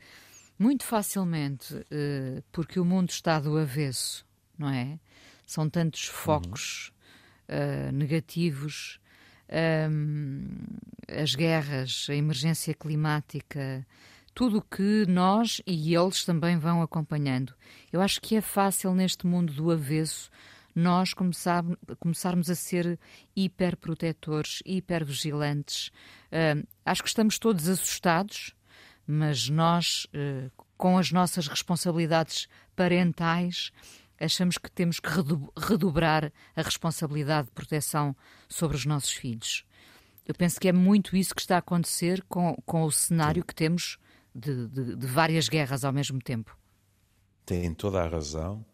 [0.58, 4.24] muito facilmente, eh, porque o mundo está do avesso,
[4.58, 5.00] não é?
[5.46, 6.94] São tantos focos
[7.50, 7.90] uhum.
[7.90, 9.00] uh, negativos,
[9.90, 10.48] um,
[11.10, 13.86] as guerras, a emergência climática,
[14.34, 17.54] tudo o que nós e eles também vão acompanhando.
[17.92, 20.30] Eu acho que é fácil neste mundo do avesso
[20.76, 21.64] nós começar,
[22.00, 23.00] começarmos a ser
[23.36, 25.90] hiperprotetores, hipervigilantes.
[26.32, 28.56] Uh, acho que estamos todos assustados,
[29.06, 33.72] mas nós, uh, com as nossas responsabilidades parentais,
[34.20, 35.10] achamos que temos que
[35.58, 38.16] redobrar a responsabilidade de proteção
[38.50, 39.66] sobre os nossos filhos.
[40.26, 43.54] Eu penso que é muito isso que está a acontecer com, com o cenário que
[43.54, 43.98] temos
[44.34, 46.58] de, de, de várias guerras ao mesmo tempo.
[47.46, 48.66] Tem toda a razão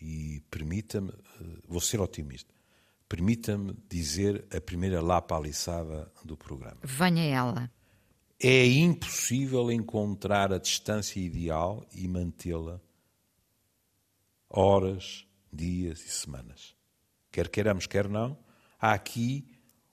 [0.00, 2.52] e permita-me, eh, vou ser otimista,
[3.08, 6.78] permita-me dizer a primeira lapa aliçada do programa.
[6.82, 7.70] Venha ela.
[8.38, 12.80] É impossível encontrar a distância ideal e mantê-la
[14.48, 16.76] horas, dias e semanas.
[17.30, 18.38] Quer queiramos, quer não,
[18.78, 19.46] há aqui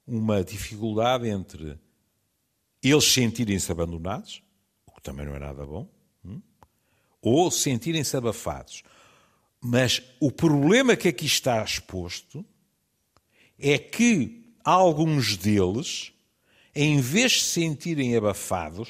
[0.06, 1.80] uma dificuldade entre
[2.82, 4.44] eles sentirem-se abandonados,
[5.04, 5.88] também não é nada bom,
[6.26, 6.42] hum?
[7.22, 8.84] ou sentirem-se abafados.
[9.62, 12.46] Mas o problema que aqui está exposto
[13.60, 16.12] é que alguns deles,
[16.74, 18.90] em vez de se sentirem abafados,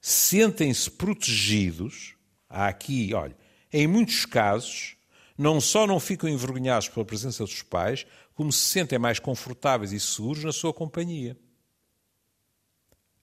[0.00, 2.14] sentem-se protegidos.
[2.48, 3.36] Há aqui, olha,
[3.72, 4.96] em muitos casos,
[5.36, 10.00] não só não ficam envergonhados pela presença dos pais, como se sentem mais confortáveis e
[10.00, 11.36] seguros na sua companhia.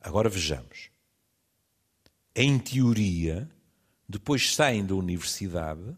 [0.02, 0.90] Agora vejamos.
[2.36, 3.50] Em teoria,
[4.08, 5.96] depois saem da universidade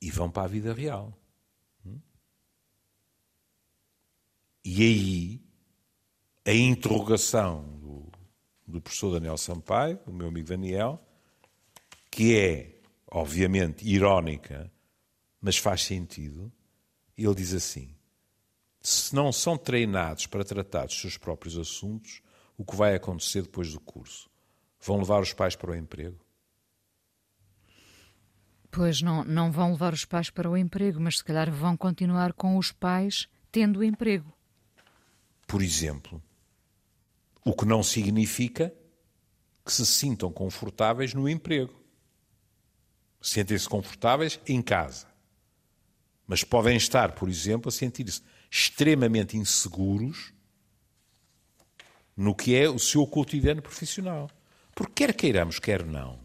[0.00, 1.16] e vão para a vida real.
[4.64, 5.40] E aí,
[6.44, 8.10] a interrogação do,
[8.66, 11.00] do professor Daniel Sampaio, do meu amigo Daniel,
[12.10, 14.68] que é, obviamente, irónica,
[15.40, 16.52] mas faz sentido,
[17.16, 17.96] ele diz assim:
[18.80, 22.20] se não são treinados para tratar dos seus próprios assuntos,
[22.56, 24.30] o que vai acontecer depois do curso?
[24.80, 26.18] Vão levar os pais para o emprego?
[28.70, 32.32] Pois não, não vão levar os pais para o emprego, mas se calhar vão continuar
[32.32, 34.32] com os pais tendo emprego.
[35.46, 36.22] Por exemplo.
[37.44, 38.74] O que não significa
[39.64, 41.74] que se sintam confortáveis no emprego
[43.20, 45.06] sentem-se confortáveis em casa.
[46.26, 50.32] Mas podem estar, por exemplo, a sentir-se extremamente inseguros
[52.16, 54.30] no que é o seu cotidiano profissional.
[54.74, 56.18] Porque quer queiramos, quer não,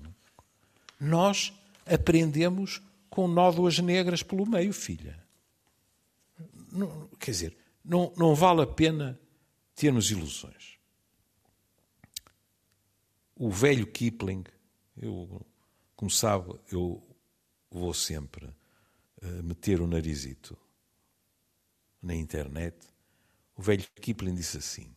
[1.00, 1.54] nós
[1.86, 5.22] aprendemos com nódoas negras pelo meio, filha.
[6.72, 9.20] Não, quer dizer, não, não vale a pena
[9.76, 10.78] termos ilusões.
[13.36, 14.44] O velho Kipling,
[14.96, 15.42] eu,
[15.96, 17.04] como sabe, eu
[17.70, 20.56] vou sempre uh, meter o narizito
[22.02, 22.78] na internet.
[23.56, 24.96] O velho Kipling disse assim: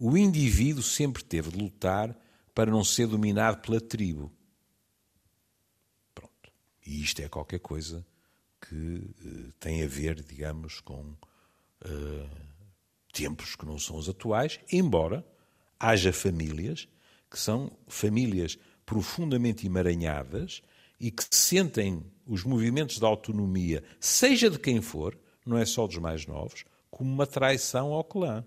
[0.00, 2.16] o indivíduo sempre teve de lutar
[2.54, 4.32] para não ser dominado pela tribo.
[6.14, 6.50] Pronto.
[6.86, 8.04] E isto é qualquer coisa
[8.62, 12.30] que uh, tem a ver, digamos, com uh,
[13.12, 15.24] tempos que não são os atuais, embora
[15.78, 16.88] haja famílias
[17.30, 20.62] que são famílias profundamente emaranhadas
[20.98, 25.98] e que sentem os movimentos de autonomia, seja de quem for, não é só dos
[25.98, 28.44] mais novos, como uma traição ao clã.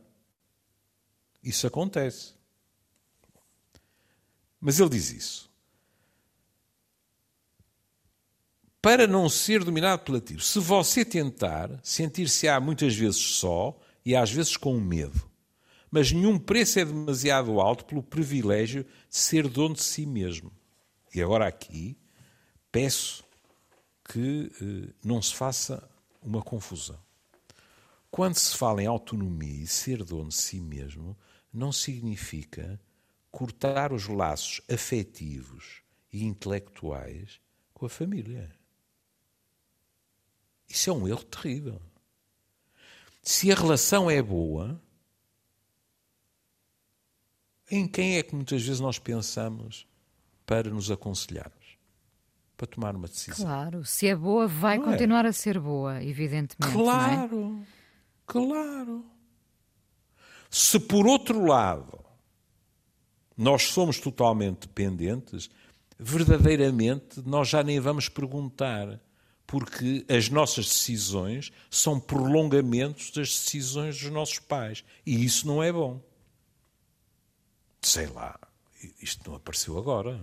[1.44, 2.34] Isso acontece.
[4.60, 5.52] Mas ele diz isso.
[8.82, 10.42] Para não ser dominado pela tribo.
[10.42, 15.30] Se você tentar, sentir-se-á muitas vezes só e às vezes com medo.
[15.92, 20.52] Mas nenhum preço é demasiado alto pelo privilégio de ser dono de si mesmo.
[21.14, 21.98] E agora aqui
[22.72, 23.24] peço
[24.04, 25.88] que eh, não se faça
[26.22, 27.00] uma confusão.
[28.10, 31.18] Quando se fala em autonomia e ser dono de si mesmo,
[31.54, 32.80] não significa
[33.32, 37.40] cortar os laços afetivos e intelectuais
[37.74, 38.52] com a família.
[40.68, 41.82] Isso é um erro terrível.
[43.22, 44.82] Se a relação é boa,
[47.70, 49.88] em quem é que muitas vezes nós pensamos
[50.46, 51.78] para nos aconselharmos?
[52.58, 53.46] Para tomar uma decisão.
[53.46, 54.92] Claro, se é boa, vai não é?
[54.92, 55.30] continuar é?
[55.30, 56.74] a ser boa, evidentemente.
[56.74, 57.68] Claro, é?
[58.26, 59.06] claro.
[60.56, 62.00] Se por outro lado
[63.36, 65.50] nós somos totalmente dependentes,
[65.98, 69.02] verdadeiramente nós já nem vamos perguntar,
[69.48, 74.84] porque as nossas decisões são prolongamentos das decisões dos nossos pais.
[75.04, 76.00] E isso não é bom.
[77.82, 78.40] Sei lá,
[79.02, 80.22] isto não apareceu agora.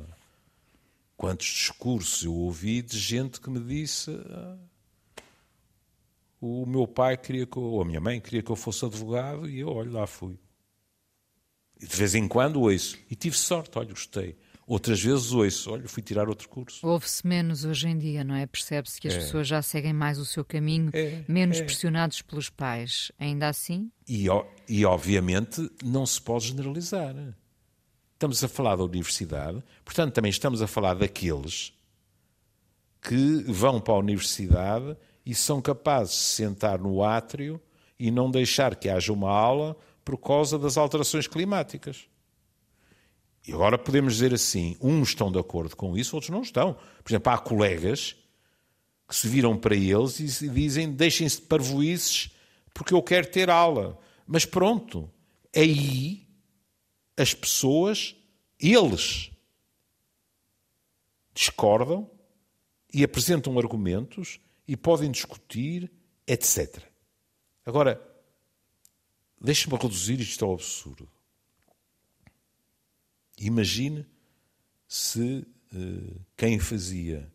[1.16, 4.12] Quantos discursos eu ouvi de gente que me disse.
[6.40, 9.48] O meu pai queria que eu, ou a minha mãe queria que eu fosse advogado
[9.48, 10.38] e eu, olho, lá fui.
[11.79, 12.98] E de vez em quando ouço.
[13.11, 14.37] E tive sorte, olha, gostei.
[14.66, 16.87] Outras vezes ouço, olha, fui tirar outro curso.
[16.87, 18.46] Ouve-se menos hoje em dia, não é?
[18.46, 19.18] Percebe-se que as é.
[19.18, 21.24] pessoas já seguem mais o seu caminho, é.
[21.26, 21.64] menos é.
[21.64, 23.11] pressionados pelos pais.
[23.18, 23.90] Ainda assim?
[24.09, 24.26] E,
[24.68, 27.14] e, obviamente, não se pode generalizar.
[28.14, 31.72] Estamos a falar da universidade, portanto, também estamos a falar daqueles
[33.03, 34.96] que vão para a universidade
[35.31, 37.62] e são capazes de sentar no átrio
[37.97, 42.09] e não deixar que haja uma aula por causa das alterações climáticas.
[43.47, 46.75] E agora podemos dizer assim: uns estão de acordo com isso, outros não estão.
[47.05, 48.16] Por exemplo, há colegas
[49.09, 52.33] que se viram para eles e dizem: deixem-se de parvoices
[52.75, 53.97] porque eu quero ter aula.
[54.27, 55.09] Mas pronto,
[55.55, 56.27] aí
[57.16, 58.16] as pessoas,
[58.59, 59.31] eles,
[61.33, 62.11] discordam
[62.93, 65.90] e apresentam argumentos e podem discutir,
[66.24, 66.80] etc.
[67.66, 68.00] Agora,
[69.40, 71.11] deixe-me reduzir isto ao absurdo.
[73.37, 74.06] Imagine
[74.87, 77.28] se uh, quem fazia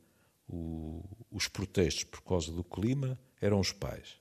[0.48, 4.16] o, os protestos por causa do clima eram os pais.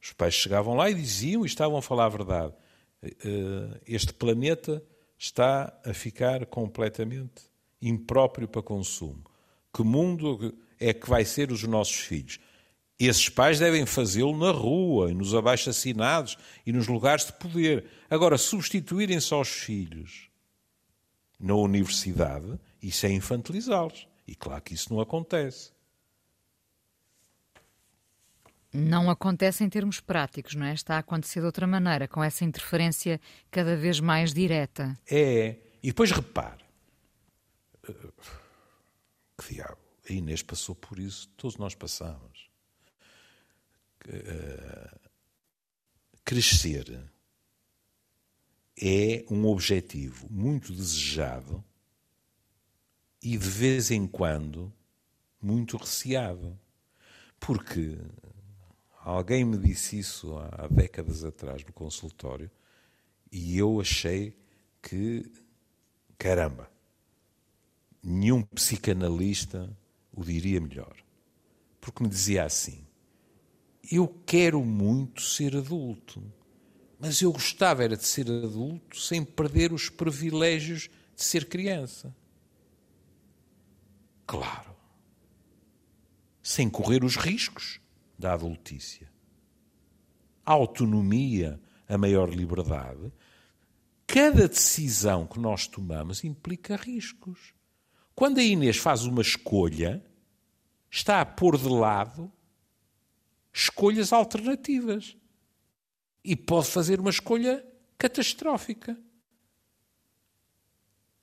[0.00, 2.54] Os pais chegavam lá e diziam e estavam a falar a verdade.
[3.02, 4.80] Uh, este planeta
[5.18, 7.50] está a ficar completamente
[7.82, 9.24] impróprio para consumo.
[9.74, 12.40] Que mundo é que vai ser os nossos filhos.
[12.98, 17.86] Esses pais devem fazê-lo na rua, nos abaixo-assinados e nos lugares de poder.
[18.10, 20.28] Agora, substituírem só os filhos
[21.38, 24.06] na universidade, isso é infantilizá-los.
[24.26, 25.72] E claro que isso não acontece.
[28.72, 30.74] Não acontece em termos práticos, não é?
[30.74, 33.20] Está a acontecer de outra maneira, com essa interferência
[33.50, 34.96] cada vez mais direta.
[35.10, 35.56] É.
[35.82, 36.64] E depois repare.
[37.82, 39.89] Que diabo.
[40.10, 42.50] A Inês passou por isso, todos nós passamos.
[44.08, 44.98] Eh,
[46.24, 47.08] crescer
[48.76, 51.62] é um objetivo muito desejado
[53.22, 54.72] e de vez em quando
[55.40, 56.58] muito receado.
[57.38, 57.96] Porque
[59.04, 62.50] alguém me disse isso há décadas atrás no consultório
[63.30, 64.36] e eu achei
[64.82, 65.30] que,
[66.18, 66.68] caramba,
[68.02, 69.70] nenhum psicanalista
[70.20, 70.94] o diria melhor.
[71.80, 72.86] Porque me dizia assim:
[73.90, 76.22] Eu quero muito ser adulto,
[76.98, 82.14] mas eu gostava era de ser adulto sem perder os privilégios de ser criança.
[84.26, 84.76] Claro,
[86.42, 87.80] sem correr os riscos
[88.18, 89.10] da adultícia.
[90.44, 93.10] A autonomia, a maior liberdade,
[94.06, 97.54] cada decisão que nós tomamos implica riscos.
[98.14, 100.04] Quando a Inês faz uma escolha,
[100.90, 102.30] está a pôr de lado
[103.52, 105.16] escolhas alternativas.
[106.22, 107.64] E pode fazer uma escolha
[107.96, 108.98] catastrófica.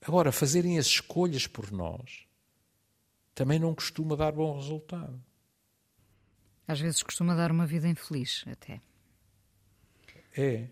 [0.02, 2.28] Agora, fazerem as escolhas por nós
[3.38, 5.24] também não costuma dar bom resultado.
[6.68, 8.82] Às vezes costuma dar uma vida infeliz, até.
[10.36, 10.68] É.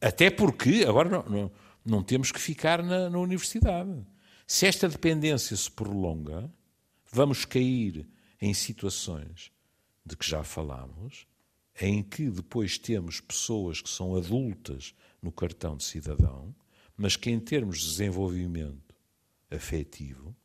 [0.00, 1.52] Até porque, agora não, não,
[1.84, 4.06] não temos que ficar na, na universidade.
[4.46, 6.50] Se esta dependência se prolonga,
[7.16, 8.06] vamos cair
[8.38, 9.50] em situações
[10.04, 11.26] de que já falámos,
[11.80, 16.54] em que depois temos pessoas que são adultas no cartão de cidadão,
[16.94, 18.94] mas que em termos de desenvolvimento
[19.50, 20.36] afetivo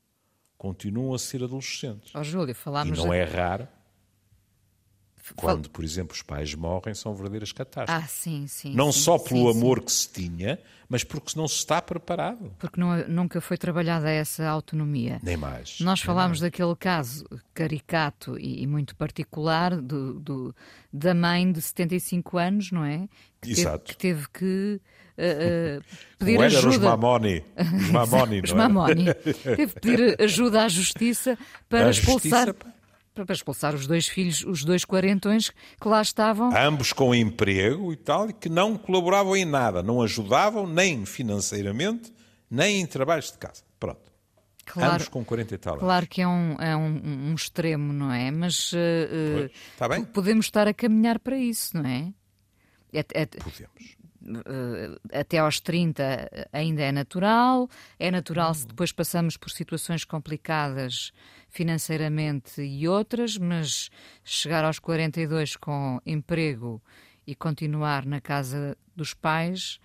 [0.57, 2.15] continuam a ser adolescentes.
[2.15, 3.67] Oh, Júlio, falámos e não é raro
[5.35, 8.03] quando, por exemplo, os pais morrem, são verdadeiras catástrofes.
[8.03, 8.73] Ah, sim, sim.
[8.75, 9.85] Não sim, só pelo sim, amor sim.
[9.85, 10.59] que se tinha,
[10.89, 12.51] mas porque não se está preparado.
[12.59, 15.19] Porque não- nunca foi trabalhada essa autonomia.
[15.23, 15.79] Nem mais.
[15.79, 16.51] Nós nem falámos mais.
[16.51, 20.55] daquele caso caricato e, e muito particular do, do-
[20.91, 23.07] da mãe de 75 anos, não é?
[23.41, 23.83] Que teve, Exato.
[23.91, 24.81] que, teve que
[25.17, 25.81] eh, eh,
[26.19, 26.69] pedir Como era, ajuda.
[26.69, 27.43] Os mamoni.
[27.57, 28.67] Os mamoni, Os não é?
[28.67, 29.05] mamoni.
[29.43, 31.37] Teve que pedir ajuda à justiça
[31.69, 32.47] para À expulsar.
[32.47, 32.73] justiça.
[33.13, 36.55] Para expulsar os dois filhos, os dois quarentões que lá estavam.
[36.55, 42.13] Ambos com emprego e tal, e que não colaboravam em nada, não ajudavam nem financeiramente,
[42.49, 43.63] nem em trabalhos de casa.
[43.79, 44.11] Pronto.
[44.65, 45.73] Claro, Ambos com 40 e tal.
[45.73, 45.83] anos.
[45.85, 48.31] claro que é um, é um, um extremo, não é?
[48.31, 50.03] Mas eh, Pois, bem?
[50.05, 52.13] podemos estar a caminhar para isso, não é?
[52.93, 53.97] É- é- Podemos.
[54.23, 57.67] Eh, até aos 30 ainda é natural,
[57.97, 61.11] é natural se depois passamos por situações complicadas
[61.49, 63.89] financeiramente e outras, mas
[64.23, 66.81] chegar aos 42 com emprego
[67.25, 69.79] e continuar na casa dos pais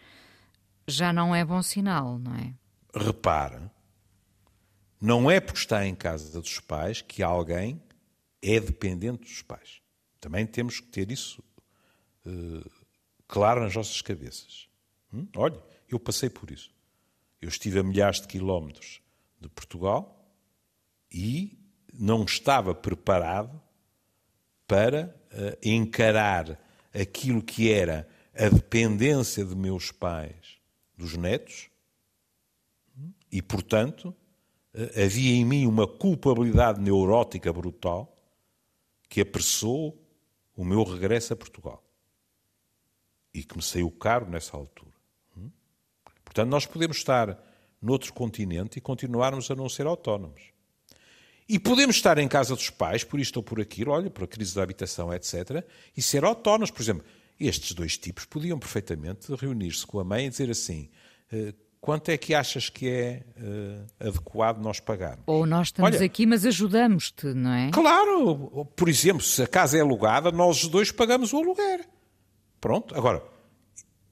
[0.86, 2.54] já não é bom sinal, não é?
[2.94, 3.70] Repara,
[5.00, 7.82] não é porque está em casa dos pais que alguém
[8.40, 9.80] é dependente dos pais.
[10.20, 11.42] Também temos que ter isso
[12.24, 12.85] eh,
[13.26, 14.68] claro nas nossas cabeças.
[15.12, 15.26] Hum?
[15.36, 16.70] Olha, eu passei por isso.
[17.40, 19.00] Eu estive a milhares de quilómetros
[19.40, 20.24] de Portugal
[21.12, 21.58] e
[21.92, 23.60] não estava preparado
[24.66, 26.58] para eh, encarar
[26.92, 30.58] aquilo que era a dependência de meus pais
[30.96, 31.70] dos netos
[33.30, 34.14] e, portanto,
[34.74, 38.16] eh, havia em mim uma culpabilidade neurótica brutal
[39.08, 40.02] que apressou
[40.56, 41.85] o meu regresso a Portugal
[43.36, 44.90] e que me saiu caro nessa altura.
[45.36, 45.50] Hum?
[46.24, 47.38] Portanto, nós podemos estar
[47.82, 50.40] noutro continente e continuarmos a não ser autónomos.
[51.46, 54.26] E podemos estar em casa dos pais, por isto ou por aquilo, olha, por a
[54.26, 55.62] crise da habitação, etc.,
[55.94, 56.70] e ser autónomos.
[56.70, 57.04] Por exemplo,
[57.38, 60.88] estes dois tipos podiam perfeitamente reunir-se com a mãe e dizer assim:
[61.30, 65.22] eh, quanto é que achas que é eh, adequado nós pagarmos?
[65.26, 67.70] Ou nós estamos Olha- aqui, mas ajudamos-te, não é?
[67.70, 68.64] Claro!
[68.74, 71.86] Por exemplo, se a casa é alugada, nós os dois pagamos o aluguer.
[72.60, 72.94] Pronto.
[72.96, 73.22] Agora,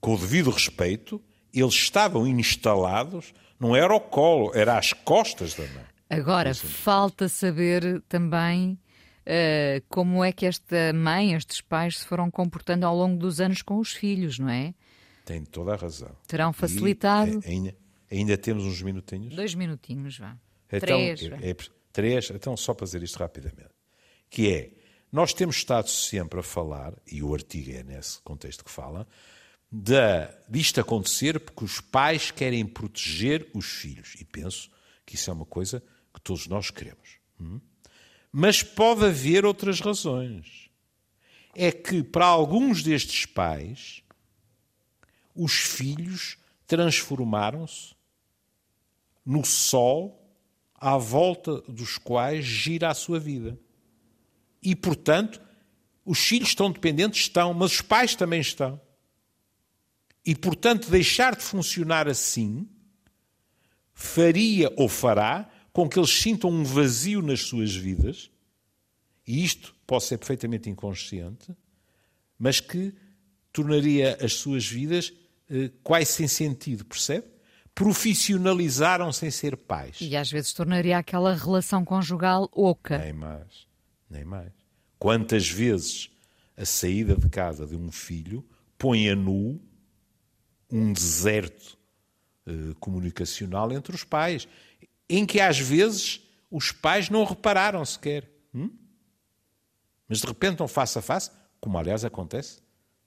[0.01, 1.21] com o devido respeito,
[1.53, 5.85] eles estavam instalados, não era ao colo, era às costas da mãe.
[6.11, 8.79] Agora, falta saber também
[9.27, 13.63] eh, como é que esta mãe, estes pais se foram comportando ao longo dos anos
[13.63, 14.75] com os filhos, não é?
[15.25, 16.11] Tem toda a razão.
[16.27, 17.41] Terão E, facilitado.
[17.45, 17.75] eh, ainda,
[18.13, 19.35] ainda temos uns minutinhos?
[19.35, 20.37] Dois minutinhos, vá.
[20.71, 21.23] Então, Três.
[21.23, 21.57] é- é-
[21.93, 23.71] três, então só para dizer isto rapidamente.
[24.29, 24.71] Que é,
[25.15, 29.07] nós temos estado sempre a falar, e o artigo é nesse contexto que fala,
[29.71, 34.17] da, disto acontecer porque os pais querem proteger os filhos.
[34.19, 34.69] E penso
[35.07, 35.81] que isso é uma coisa
[36.13, 37.21] que todos nós queremos.
[37.41, 37.61] Hum?
[38.33, 40.69] Mas pode haver outras razões.
[41.55, 44.03] É que para alguns destes pais,
[45.33, 47.95] os filhos transformaram-se
[49.25, 50.29] no sol
[50.75, 53.57] à volta dos quais gira a sua vida.
[54.65, 55.41] E, portanto,
[56.05, 58.81] os filhos estão dependentes, estão, mas os pais também estão.
[60.25, 62.67] E, portanto, deixar de funcionar assim
[63.93, 68.31] faria ou fará com que eles sintam um vazio nas suas vidas,
[69.27, 71.55] e isto pode ser perfeitamente inconsciente,
[72.39, 72.95] mas que
[73.53, 75.13] tornaria as suas vidas
[75.51, 77.27] eh, quase sem sentido, percebe?
[77.75, 79.97] Profissionalizaram sem ser pais.
[80.01, 82.99] E às vezes tornaria aquela relação conjugal oca.
[82.99, 83.67] Nem mais,
[84.09, 84.53] nem mais.
[84.99, 86.11] Quantas vezes
[86.57, 88.45] a saída de casa de um filho
[88.79, 89.61] põe a nu
[90.71, 91.79] um deserto
[92.47, 94.49] eh, comunicacional entre os pais,
[95.09, 98.31] em que às vezes os pais não repararam sequer.
[98.55, 98.71] hum?
[100.09, 101.31] Mas de repente não face a face,
[101.61, 102.61] como aliás acontece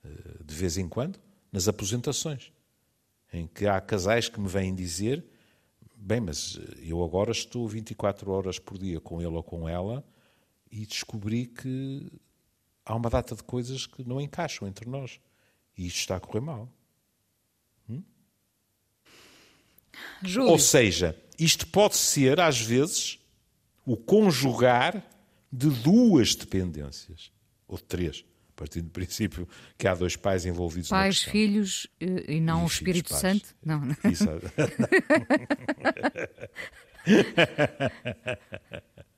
[0.04, 1.20] eh, de vez em quando,
[1.52, 2.52] nas aposentações,
[3.32, 5.26] em que há casais que me vêm dizer:
[5.96, 10.04] bem, mas eh, eu agora estou 24 horas por dia com ele ou com ela
[10.72, 12.10] e descobri que
[12.86, 15.20] há uma data de coisas que não encaixam entre nós
[15.78, 16.72] e isto está a correr mal.
[17.90, 18.04] Hum?
[20.48, 23.20] Ou seja, isto pode ser, às vezes,
[23.86, 25.06] o conjugar
[25.52, 27.32] de duas dependências,
[27.68, 29.48] ou de três, partindo do princípio
[29.78, 33.56] que há dois pais envolvidos Pais, filhos eh, e não e o Espírito filhos, Santo?
[33.64, 33.96] Não, não.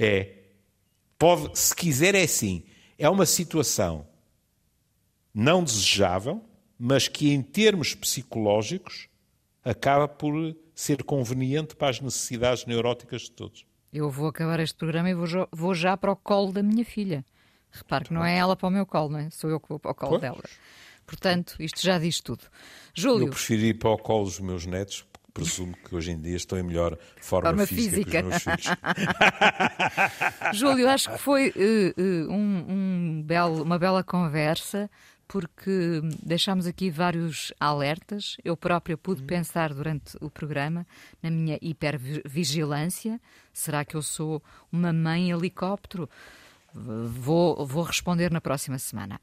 [0.00, 0.38] é.
[1.18, 2.64] Pode, se quiser, é assim.
[2.98, 4.06] É uma situação
[5.34, 6.44] não desejável,
[6.78, 9.08] mas que em termos psicológicos
[9.64, 13.64] acaba por ser conveniente para as necessidades neuróticas de todos.
[13.92, 17.24] Eu vou acabar este programa e vou, vou já para o colo da minha filha.
[17.70, 19.30] Repare que não é ela para o meu colo, não é?
[19.30, 20.22] Sou eu que vou para o colo pois.
[20.22, 20.42] dela.
[21.06, 22.44] Portanto, isto já diz tudo.
[22.94, 23.26] Júlio.
[23.26, 26.58] Eu prefiro ir para o colo dos meus netos, presumo que hoje em dia estão
[26.58, 28.66] em melhor forma, forma física, física, que os meus filhos.
[30.58, 34.90] Júlio, acho que foi uh, uh, um, um belo, uma bela conversa
[35.32, 38.36] porque deixámos aqui vários alertas.
[38.44, 39.26] Eu própria pude uhum.
[39.26, 40.86] pensar durante o programa
[41.22, 43.18] na minha hipervigilância.
[43.50, 46.06] Será que eu sou uma mãe helicóptero?
[46.74, 49.18] Vou, vou responder na próxima semana.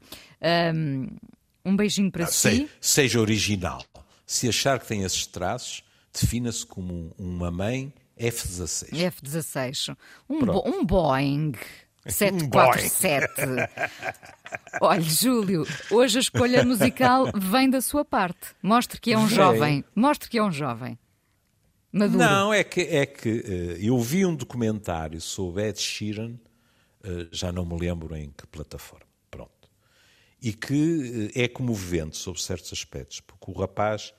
[0.74, 2.68] Um, beijinho para ah, si.
[2.80, 3.84] seja original.
[4.26, 8.92] Se achar que tem esses traços, defina-se como uma mãe F-16.
[8.92, 9.96] F-16.
[10.28, 11.52] Um, bo um Boeing.
[12.06, 13.28] 747.
[14.80, 18.54] Olha, Júlio, hoje a escolha musical vem da sua parte.
[18.62, 19.84] Mostre que é um jovem.
[19.94, 20.98] Mostre que é um jovem.
[21.92, 22.18] Maduro.
[22.18, 26.34] Não, é que, é que uh, eu vi um documentário sobre Ed Sheeran,
[27.04, 29.68] uh, já não me lembro em que plataforma, pronto.
[30.40, 34.14] E que uh, é comovente sobre certos aspectos, porque o rapaz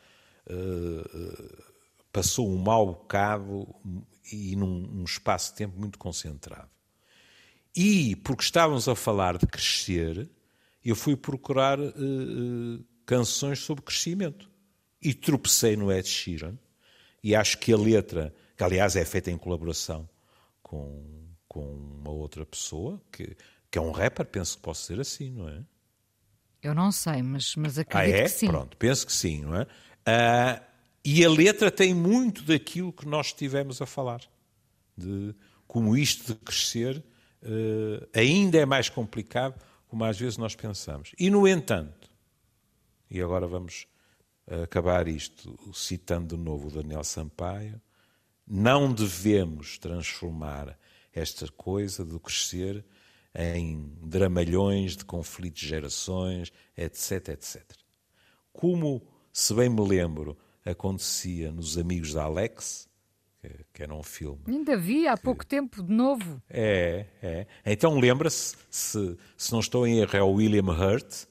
[2.12, 3.68] passou um mau bocado
[4.32, 6.70] e num, num espaço de tempo muito concentrado.
[7.76, 10.30] E, porque estávamos a falar de crescer,
[10.84, 14.50] eu fui procurar uh, uh, canções sobre crescimento.
[15.02, 16.58] E tropecei no Ed Sheeran.
[17.24, 20.08] E acho que a letra, que aliás é feita em colaboração
[20.62, 23.36] com, com uma outra pessoa, que,
[23.70, 25.64] que é um rapper, penso que posso ser assim, não é?
[26.62, 28.24] Eu não sei, mas, mas acredito ah, é?
[28.24, 28.48] que sim.
[28.48, 29.64] Pronto, penso que sim, não é?
[29.64, 30.71] Uh,
[31.04, 34.22] e a letra tem muito daquilo que nós estivemos a falar.
[34.98, 35.34] De
[35.68, 41.12] como isto de crescer uh, ainda é mais complicado, como às vezes nós pensamos.
[41.18, 42.10] E, no entanto,
[43.10, 43.88] e agora vamos
[44.64, 47.82] acabar isto citando de novo o Daniel Sampaio,
[48.46, 50.78] não devemos transformar
[51.14, 52.84] esta coisa do crescer
[53.34, 57.64] em dramalhões de conflitos de gerações, etc, etc.
[58.52, 62.90] Como, se bem me lembro, acontecia nos Amigos da Alex,
[63.74, 64.40] que, era um filme.
[64.48, 65.24] Ainda vi há que...
[65.24, 66.42] pouco tempo de novo.
[66.50, 67.48] É, é.
[67.66, 71.26] Então lembra-se, se, se não estou em erro, é o William Hurt,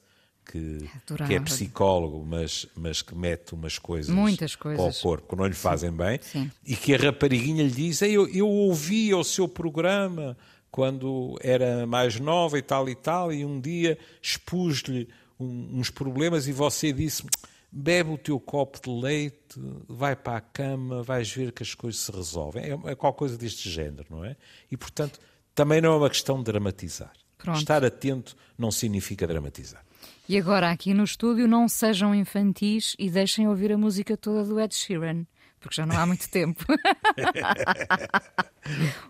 [0.45, 0.89] que,
[1.27, 4.81] que, é psicólogo, mas, mas que mete umas coisas, Muitas coisas.
[4.81, 5.95] para o corpo que não lhe fazem Sim.
[5.95, 6.51] bem, Sim.
[6.65, 10.37] e que a rapariguinha lhe diz: eu, eu ouvi o seu programa
[10.69, 15.07] quando era mais nova e tal e tal, e um dia expus-lhe
[15.39, 17.23] um, uns problemas e você disse
[17.71, 22.01] bebe o teu copo de leite, vai para a cama, vais ver que as coisas
[22.01, 22.63] se resolvem.
[22.63, 24.35] É, é qualquer coisa deste género, não é?
[24.69, 25.19] E, portanto,
[25.55, 27.13] também não é uma questão de dramatizar.
[27.37, 27.59] Pronto.
[27.59, 29.83] Estar atento não significa dramatizar.
[30.27, 34.59] E agora, aqui no estúdio, não sejam infantis e deixem ouvir a música toda do
[34.59, 35.25] Ed Sheeran,
[35.59, 36.63] porque já não há muito tempo.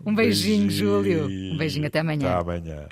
[0.04, 1.26] um beijinho, beijinho, Júlio.
[1.26, 2.30] Um beijinho, até amanhã.
[2.30, 2.88] Até amanhã.